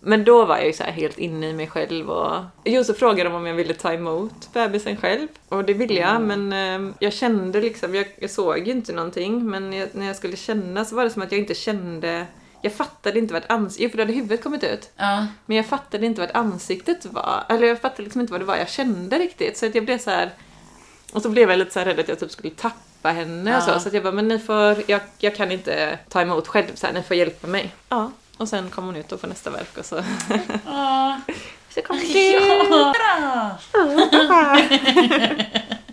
[0.00, 3.30] Men då var jag ju så helt inne i mig själv och jo, så frågade
[3.30, 5.28] de om jag ville ta emot bebisen själv.
[5.48, 9.50] Och det ville jag, men eh, jag kände liksom, jag, jag såg ju inte någonting,
[9.50, 12.26] men jag, när jag skulle känna så var det som att jag inte kände
[12.62, 14.90] jag fattade inte vart ansiktet, jo för då hade huvudet kommit ut.
[14.96, 15.26] Ja.
[15.46, 17.44] Men jag fattade inte vart ansiktet var.
[17.48, 19.58] Eller jag fattade liksom inte vad det var jag kände riktigt.
[19.58, 20.30] Så att jag blev så här.
[21.12, 22.76] Och så blev jag lite så här rädd att jag typ skulle tappa
[23.08, 23.74] henne och Ja.
[23.74, 23.80] så.
[23.80, 26.86] Så att jag bara, men ni får, jag, jag kan inte ta emot själv så
[26.86, 27.74] här, ni får hjälpa mig.
[27.88, 28.10] Ja.
[28.36, 30.02] Och sen kom hon ut och får nästa verk och så.
[30.66, 31.20] Ja.
[31.74, 32.32] så kom det.
[32.32, 32.94] Ja.
[33.22, 33.58] Ja,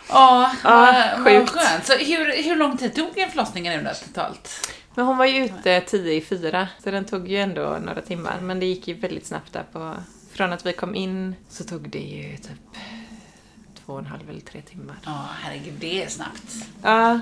[0.09, 1.85] Ja, vad, vad skönt.
[1.85, 4.49] Så hur, hur lång tid tog en förlossning nu då totalt?
[4.95, 8.39] Men hon var ju ute tio i fyra, så den tog ju ändå några timmar.
[8.41, 9.93] Men det gick ju väldigt snabbt där på...
[10.33, 12.77] Från att vi kom in så tog det ju typ
[13.87, 14.95] två och en halv eller tre timmar.
[15.05, 16.53] Ja, herregud, det är snabbt.
[16.83, 17.19] Ja.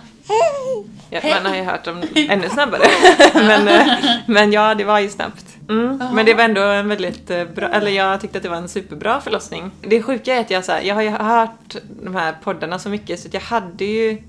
[1.09, 2.81] ja man har ju hört om ännu snabbare.
[3.33, 3.87] men, eh,
[4.27, 5.45] men ja, det var ju snabbt.
[5.69, 5.97] Mm.
[6.13, 8.69] Men det var ändå en väldigt eh, bra, eller jag tyckte att det var en
[8.69, 9.71] superbra förlossning.
[9.81, 12.89] Det sjuka är att jag, så här, jag har ju hört de här poddarna så
[12.89, 14.23] mycket så jag hade ju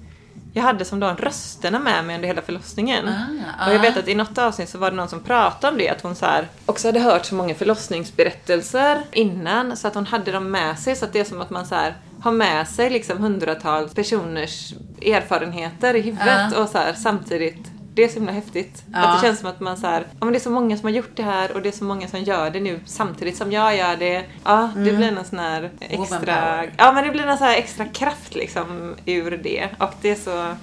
[0.53, 3.09] jag hade som då rösterna med mig under hela förlossningen.
[3.09, 3.83] Ah, och jag ah.
[3.83, 6.15] vet att i något avsnitt så var det någon som pratade om det, att hon
[6.15, 10.79] så här också hade hört så många förlossningsberättelser innan så att hon hade dem med
[10.79, 13.95] sig så att det är som att man så här har med sig liksom hundratals
[13.95, 16.63] personers erfarenheter i huvudet Ja.
[16.63, 18.85] och så här samtidigt det är så himla häftigt.
[18.93, 18.99] Ja.
[18.99, 20.85] Att det känns som att man så här, ja men det är så många som
[20.85, 23.53] har gjort det här och det är så många som gör det nu samtidigt som
[23.53, 24.25] jag gör det.
[24.45, 27.85] Ja, det blir någon sån här extra, ja men det blir någon sån här extra
[27.85, 29.69] kraft liksom ur det.
[29.79, 30.55] Och det är så,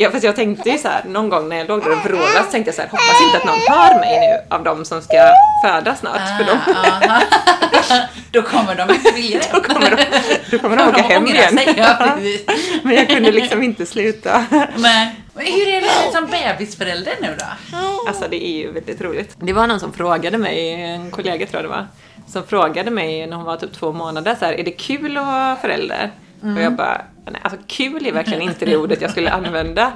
[0.00, 2.44] ja fast jag tänkte ju så här någon gång när jag låg där och vrålade
[2.44, 5.02] så tänkte jag så här, hoppas inte att någon hör mig nu av de som
[5.02, 5.32] ska
[5.64, 8.00] föda snart för då, Ah, ah.
[8.30, 9.48] då kommer de inte vilja det.
[9.52, 10.04] då kommer de,
[10.50, 11.58] då kommer de åka hem igen.
[11.58, 12.16] sig, Ja.
[12.82, 14.44] Men jag kunde liksom inte sluta.
[14.76, 17.76] Men, hur är det som bebisförälder nu då?
[18.08, 19.36] Alltså det är ju väldigt roligt.
[19.38, 21.86] Det var någon som frågade mig, en kollega tror jag det var,
[22.26, 25.26] som frågade mig när hon var typ två månader så här, är det kul att
[25.26, 26.10] vara förälder?
[26.56, 29.92] Och jag bara, nej alltså kul är verkligen inte det ordet jag skulle använda.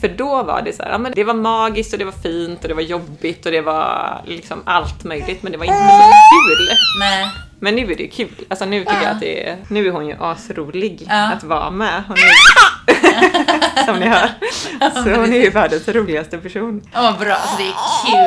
[0.00, 2.62] För då var det så här, ja, men det var magiskt och det var fint
[2.62, 6.12] och det var jobbigt och det var liksom allt möjligt men det var inte så
[6.48, 6.68] kul.
[7.00, 7.28] Nej.
[7.60, 8.28] Men nu är det kul.
[8.48, 11.32] Alltså nu tycker jag att det är, nu är hon ju asrolig Ja.
[11.32, 12.02] att vara med.
[12.08, 12.30] Hon är,
[13.86, 14.28] som ni hör.
[14.94, 16.82] Så hon är ju världens roligaste person.
[16.94, 17.36] Åh, bra.
[17.36, 17.74] Så det är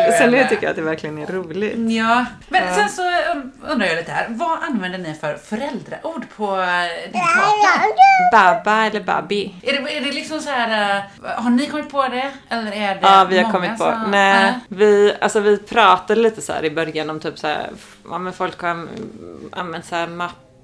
[0.08, 0.18] kul.
[0.18, 1.76] Så nu tycker jag att det verkligen är roligt.
[1.92, 3.02] Ja, men sen så
[3.70, 4.26] undrar jag lite här.
[4.30, 8.32] Vad använder ni för föräldraord på eh, din partner?
[8.32, 9.56] Baba eller babi?
[9.64, 12.32] Är det, är det liksom så här, eh, har ni kommit på det?
[12.50, 13.84] Eller är det Ja, vi har många kommit på.
[13.84, 14.60] som- Nej, Ja.
[14.68, 17.70] vi, alltså vi pratade lite så i början om typ så här,
[18.10, 18.88] ja men folk har
[19.52, 20.08] använt så här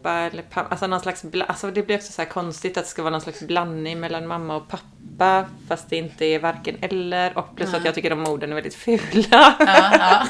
[0.06, 3.01] mappa eller pappa, alltså någon slags, alltså det blir också så konstigt att det ska
[3.03, 7.56] vara någon slags blandning mellan mamma och pappa fast det inte är varken eller och
[7.56, 9.56] plus att jag tycker de orden är väldigt fula.
[9.60, 10.28] Ja, ja.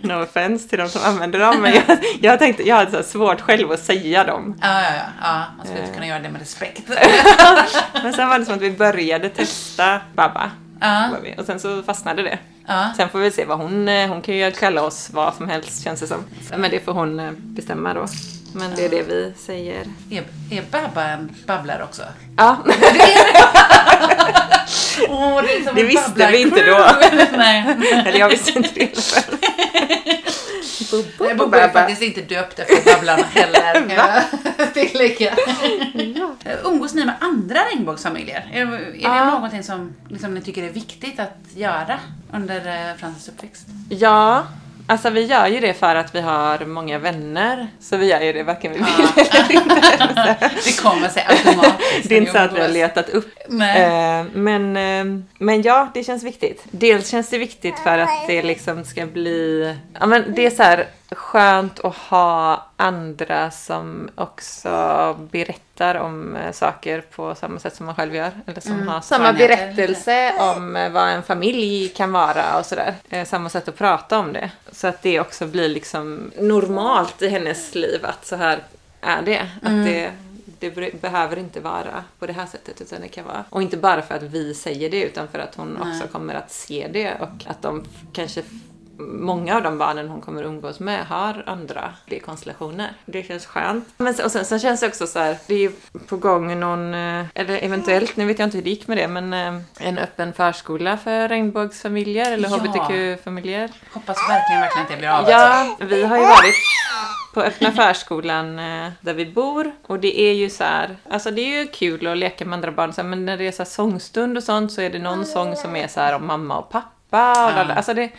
[0.00, 3.40] no offense till de som använder dem men jag, jag tänkte, jag hade så svårt
[3.40, 4.58] själv att säga dem.
[4.60, 5.44] Ja, ja, ja, ja.
[5.56, 5.84] Man skulle Eh.
[5.84, 6.82] inte kunna göra det med respekt.
[8.02, 10.50] Men sen var det som att vi började testa Baba.
[10.80, 12.38] Ja, Och sen så fastnade det.
[12.66, 12.92] ja.
[12.96, 15.84] Sen får vi se vad hon, eh, hon kan ju kalla oss vad som helst
[15.84, 16.24] känns det som.
[16.56, 18.06] Men det får hon eh, bestämma då.
[18.58, 19.84] Men det är det vi säger.
[20.10, 22.02] Är, är Babba en babblare också?
[22.36, 22.56] Ja,
[25.08, 27.26] Åh, det, är Det visste vi inte babblarcrew.
[27.36, 27.64] Nej.
[28.06, 28.98] eller jag visste inte det.
[31.20, 33.94] Nej, Bobo är faktiskt inte döpt efter Babblarna heller.
[34.58, 35.34] jag tillägga.
[36.64, 38.50] Umgås ni med andra regnbågsfamiljer?
[38.52, 39.24] Är, är det Ja.
[39.24, 41.98] någonting som liksom, ni tycker är viktigt att göra
[42.32, 43.66] under eh, Frances uppväxt?
[43.88, 44.46] Ja,
[44.88, 47.68] alltså vi gör ju det för att vi har många vänner.
[47.80, 48.86] Så vi gör ju det varken vi vill
[50.64, 52.08] Det kommer sig automatiskt.
[52.08, 53.38] Det är inte så att vi har letat upp.
[53.48, 53.82] Nej.
[53.82, 56.64] Eh, men, eh, men ja, det känns viktigt.
[56.70, 59.74] Dels känns det viktigt för att det liksom ska bli...
[60.00, 66.52] Ja, men det är så här skönt att ha andra som också berättar om eh,
[66.52, 68.30] saker på samma sätt som man själv gör.
[68.46, 72.94] Eller som har samma berättelse om eh, vad en familj kan vara och sådär.
[73.08, 74.50] Eh, samma sätt att prata om det.
[74.72, 78.62] Så att det också blir liksom normalt i hennes liv att så här
[79.00, 79.40] är det.
[79.62, 80.10] Att det
[80.60, 83.76] det bre- behöver inte vara på det här sättet utan det kan vara och inte
[83.76, 85.92] bara för att vi säger det utan för att hon Nej.
[85.92, 88.42] också kommer att se det och att de kanske
[88.98, 91.94] Många av de barnen hon kommer umgås med har andra
[92.24, 92.92] konstellationer.
[93.06, 93.88] Det känns skönt.
[93.96, 95.72] Men, och sen, sen känns det också så här, det är ju
[96.06, 99.08] på gång någon, eh, eller eventuellt, nu vet jag inte hur det gick med det,
[99.08, 102.56] men eh, en öppen förskola för regnbågsfamiljer eller Ja.
[102.56, 103.70] hbtq-familjer.
[103.92, 105.30] Hoppas verkligen, verkligen att det blir av.
[105.30, 106.54] Ja, vi har ju varit
[107.34, 111.40] på öppna förskolan eh, där vi bor och det är ju så här, alltså det
[111.40, 113.62] är ju kul att leka med andra barn så här, men när det är så
[113.62, 116.58] här sångstund och sånt så är det någon sång som är så här om mamma
[116.58, 117.74] och pappa och ja.
[117.74, 118.10] alltså det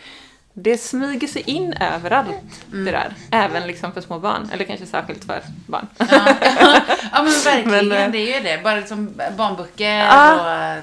[0.54, 2.28] det smyger sig in överallt
[2.72, 2.84] Mm.
[2.84, 3.14] det där.
[3.30, 4.50] Även liksom för små barn.
[4.52, 5.86] Eller kanske särskilt för barn.
[5.98, 6.06] Ja,
[7.12, 8.62] ja men verkligen, Men, eh, det är ju det.
[8.64, 10.40] Bara liksom barnböcker Ja.
[10.40, 10.82] och eh,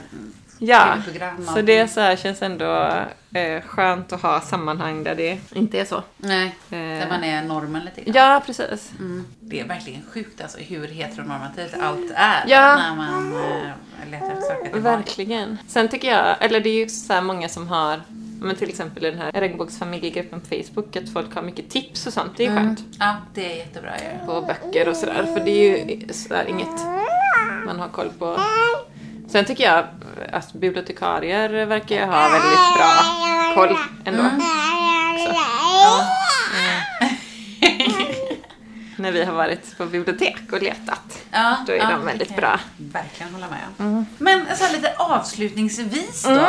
[0.60, 1.46] Ja, TV-program.
[1.56, 2.94] så det så här känns ändå
[3.34, 6.04] eh, skönt att ha sammanhang där det inte är så.
[6.18, 8.16] Nej, Eh, där man är normen lite grann.
[8.32, 8.92] Ja, precis.
[9.00, 9.26] Mm.
[9.40, 12.76] Det är verkligen sjukt alltså hur heteronormativt allt är Ja.
[12.76, 14.84] när man eh, letar efter saker till barn.
[14.84, 15.58] Verkligen.
[15.68, 18.02] Sen tycker jag, eller det är ju så här många som har,
[18.40, 22.14] men till exempel i den här regnbågsfamiljegruppen på Facebook, att folk har mycket tips och
[22.14, 22.32] sånt.
[22.38, 22.80] Det är ju skönt.
[23.00, 24.26] Ja, det är jättebra ju.
[24.26, 25.24] På böcker och sådär.
[25.34, 26.86] För det är ju så här inget,
[27.66, 28.40] man har koll på.
[29.28, 29.86] Sen tycker jag
[30.32, 32.92] att bibliotekarier verkar ju ha väldigt bra
[33.56, 34.24] koll ändå.
[35.26, 35.34] Så.
[38.98, 41.20] När vi har varit på bibliotek och letat.
[41.32, 42.60] Ja, Då är ja, de väldigt bra.
[42.78, 44.06] Verkligen hålla med om.
[44.18, 46.48] Men så här lite avslutningsvis då.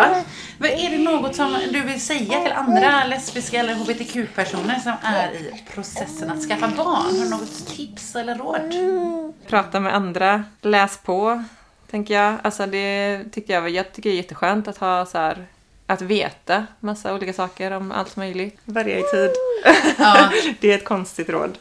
[0.59, 5.33] Vad Är det något som du vill säga till andra lesbiska eller hbtq-personer som är
[5.33, 6.87] i processen att skaffa barn?
[6.87, 8.75] Har du något tips eller råd?
[9.47, 11.45] Prata med andra, läs på,
[11.91, 12.35] tänker jag.
[12.43, 15.47] Alltså det tycker jag, jag tycker det är jätteskönt att ha så här
[15.87, 18.59] att veta massa olika saker om allt möjligt.
[18.99, 19.31] I tid.
[19.99, 20.31] Ja.
[20.61, 21.59] det är ett konstigt råd.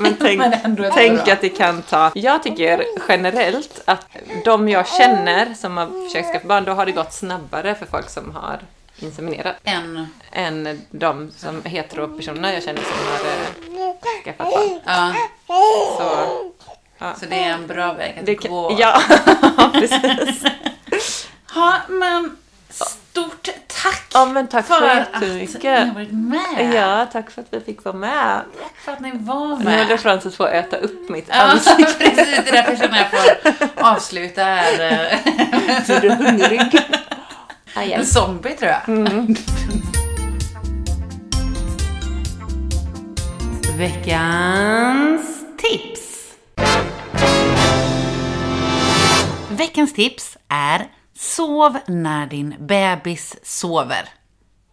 [0.00, 2.10] Men tänk, Men tänk att det kan ta...
[2.14, 4.06] Jag tycker generellt att
[4.44, 8.08] de jag känner som har försökt skaffa barn, då har det gått snabbare för folk
[8.10, 8.60] som har
[8.98, 13.94] inseminerat En, än de som heteropersonerna jag känner som har eh,
[14.24, 14.80] skaffat barn.
[14.84, 15.14] ja,
[15.98, 18.68] Så, så det är en bra väg att det gå.
[18.68, 19.02] kan, ja,
[19.72, 20.44] precis.
[21.54, 22.36] Ja, men
[22.70, 23.48] stort
[23.82, 26.74] tack Ja, men tack så för att ni har varit med.
[26.74, 28.40] Ja, tack för att vi fick vara med.
[28.62, 29.78] Tack för att ni var Nu med.
[29.84, 31.84] håller Frances på att äta upp mitt Ja, ansikte.
[31.98, 32.16] precis.
[32.16, 35.18] Det är därför jag känner att jag får avsluta här.
[35.86, 36.78] Så du är hungrig.
[37.74, 38.80] Aj, En zombie tror jag.
[44.00, 45.20] Veckans
[45.58, 46.34] tips.
[49.50, 50.86] Veckans tips är
[51.20, 54.08] Sov när din bebis sover.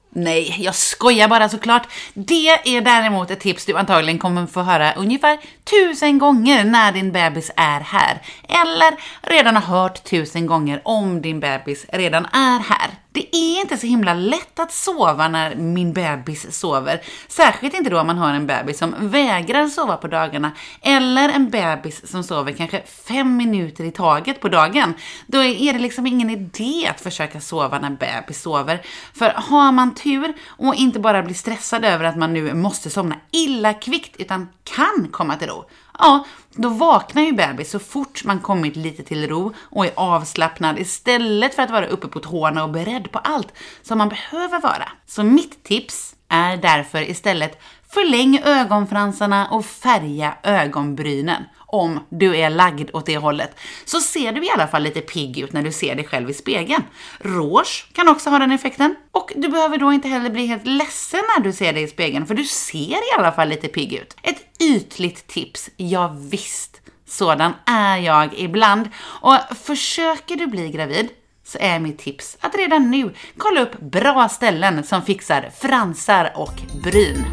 [0.09, 1.87] Nej, jag skojar bara såklart.
[2.13, 7.11] Det är däremot ett tips du antagligen kommer få höra ungefär tusen gånger när din
[7.11, 8.21] bebis är här.
[8.49, 12.89] Eller redan har hört tusen gånger om din bebis redan är här.
[13.17, 17.01] Det är inte så himla lätt att sova när min bebis sover.
[17.27, 20.51] Särskilt inte då om man har en bebis som vägrar sova på dagarna.
[20.81, 24.93] Eller en bebis som sover kanske fem minuter i taget på dagen.
[25.27, 28.81] Då är det liksom ingen idé att försöka sova när bebis sover.
[29.13, 33.15] För har man tur och inte bara blir stressad över att man nu måste somna
[33.31, 35.65] illa kvickt utan kan komma till ro.
[35.99, 36.25] Ja,
[36.57, 41.55] då vaknar ju bebis så fort man kommit lite till ro och är avslappnad istället
[41.55, 44.89] för att vara uppe på tårna och beredd på allt som man behöver vara.
[45.05, 52.89] Så mitt tips är därför istället förläng ögonfransarna och färga ögonbrynen om du är lagd
[52.93, 55.95] åt det hållet, så ser du i alla fall lite pigg ut när du ser
[55.95, 56.83] dig själv i spegeln.
[57.19, 58.95] Rouge kan också ha den effekten.
[59.11, 62.27] Och du behöver då inte heller bli helt ledsen när du ser dig i spegeln,
[62.27, 64.15] för du ser i alla fall lite pigg ut.
[64.21, 66.81] Ett ytligt tips, ja visst.
[67.05, 68.89] Sådan är jag ibland.
[69.03, 71.09] Och försöker du bli gravid
[71.45, 76.53] så är mitt tips att redan nu kolla upp bra ställen som fixar fransar och
[76.83, 77.25] bryn.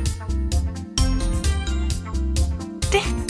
[2.92, 3.23] Detta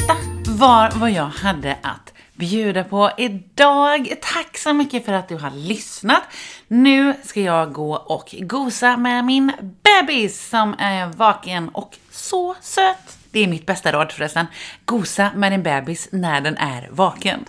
[0.54, 4.14] var vad jag hade att bjuda på idag.
[4.22, 6.22] Tack så mycket för att du har lyssnat.
[6.68, 9.52] Nu ska jag gå och gosa med min
[9.82, 13.23] bebis som är vaken och så söt.
[13.34, 14.46] Det är mitt bästa råd förresten.
[14.84, 17.44] Gosa med din bebis när den är vaken.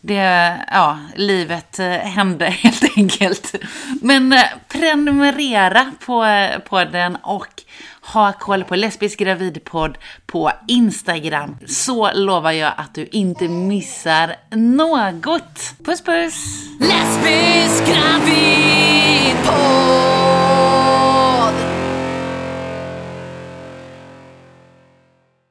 [0.00, 3.54] det, ja, livet eh, hände helt enkelt.
[4.02, 7.62] Men eh, prenumerera på, eh, på den och
[8.12, 11.56] ha koll på Lesbisk gravidpodd på Instagram.
[11.66, 15.74] Så lovar jag att du inte missar något.
[15.84, 16.64] Puss puss!
[16.80, 18.10] Lesbisk gravidpodd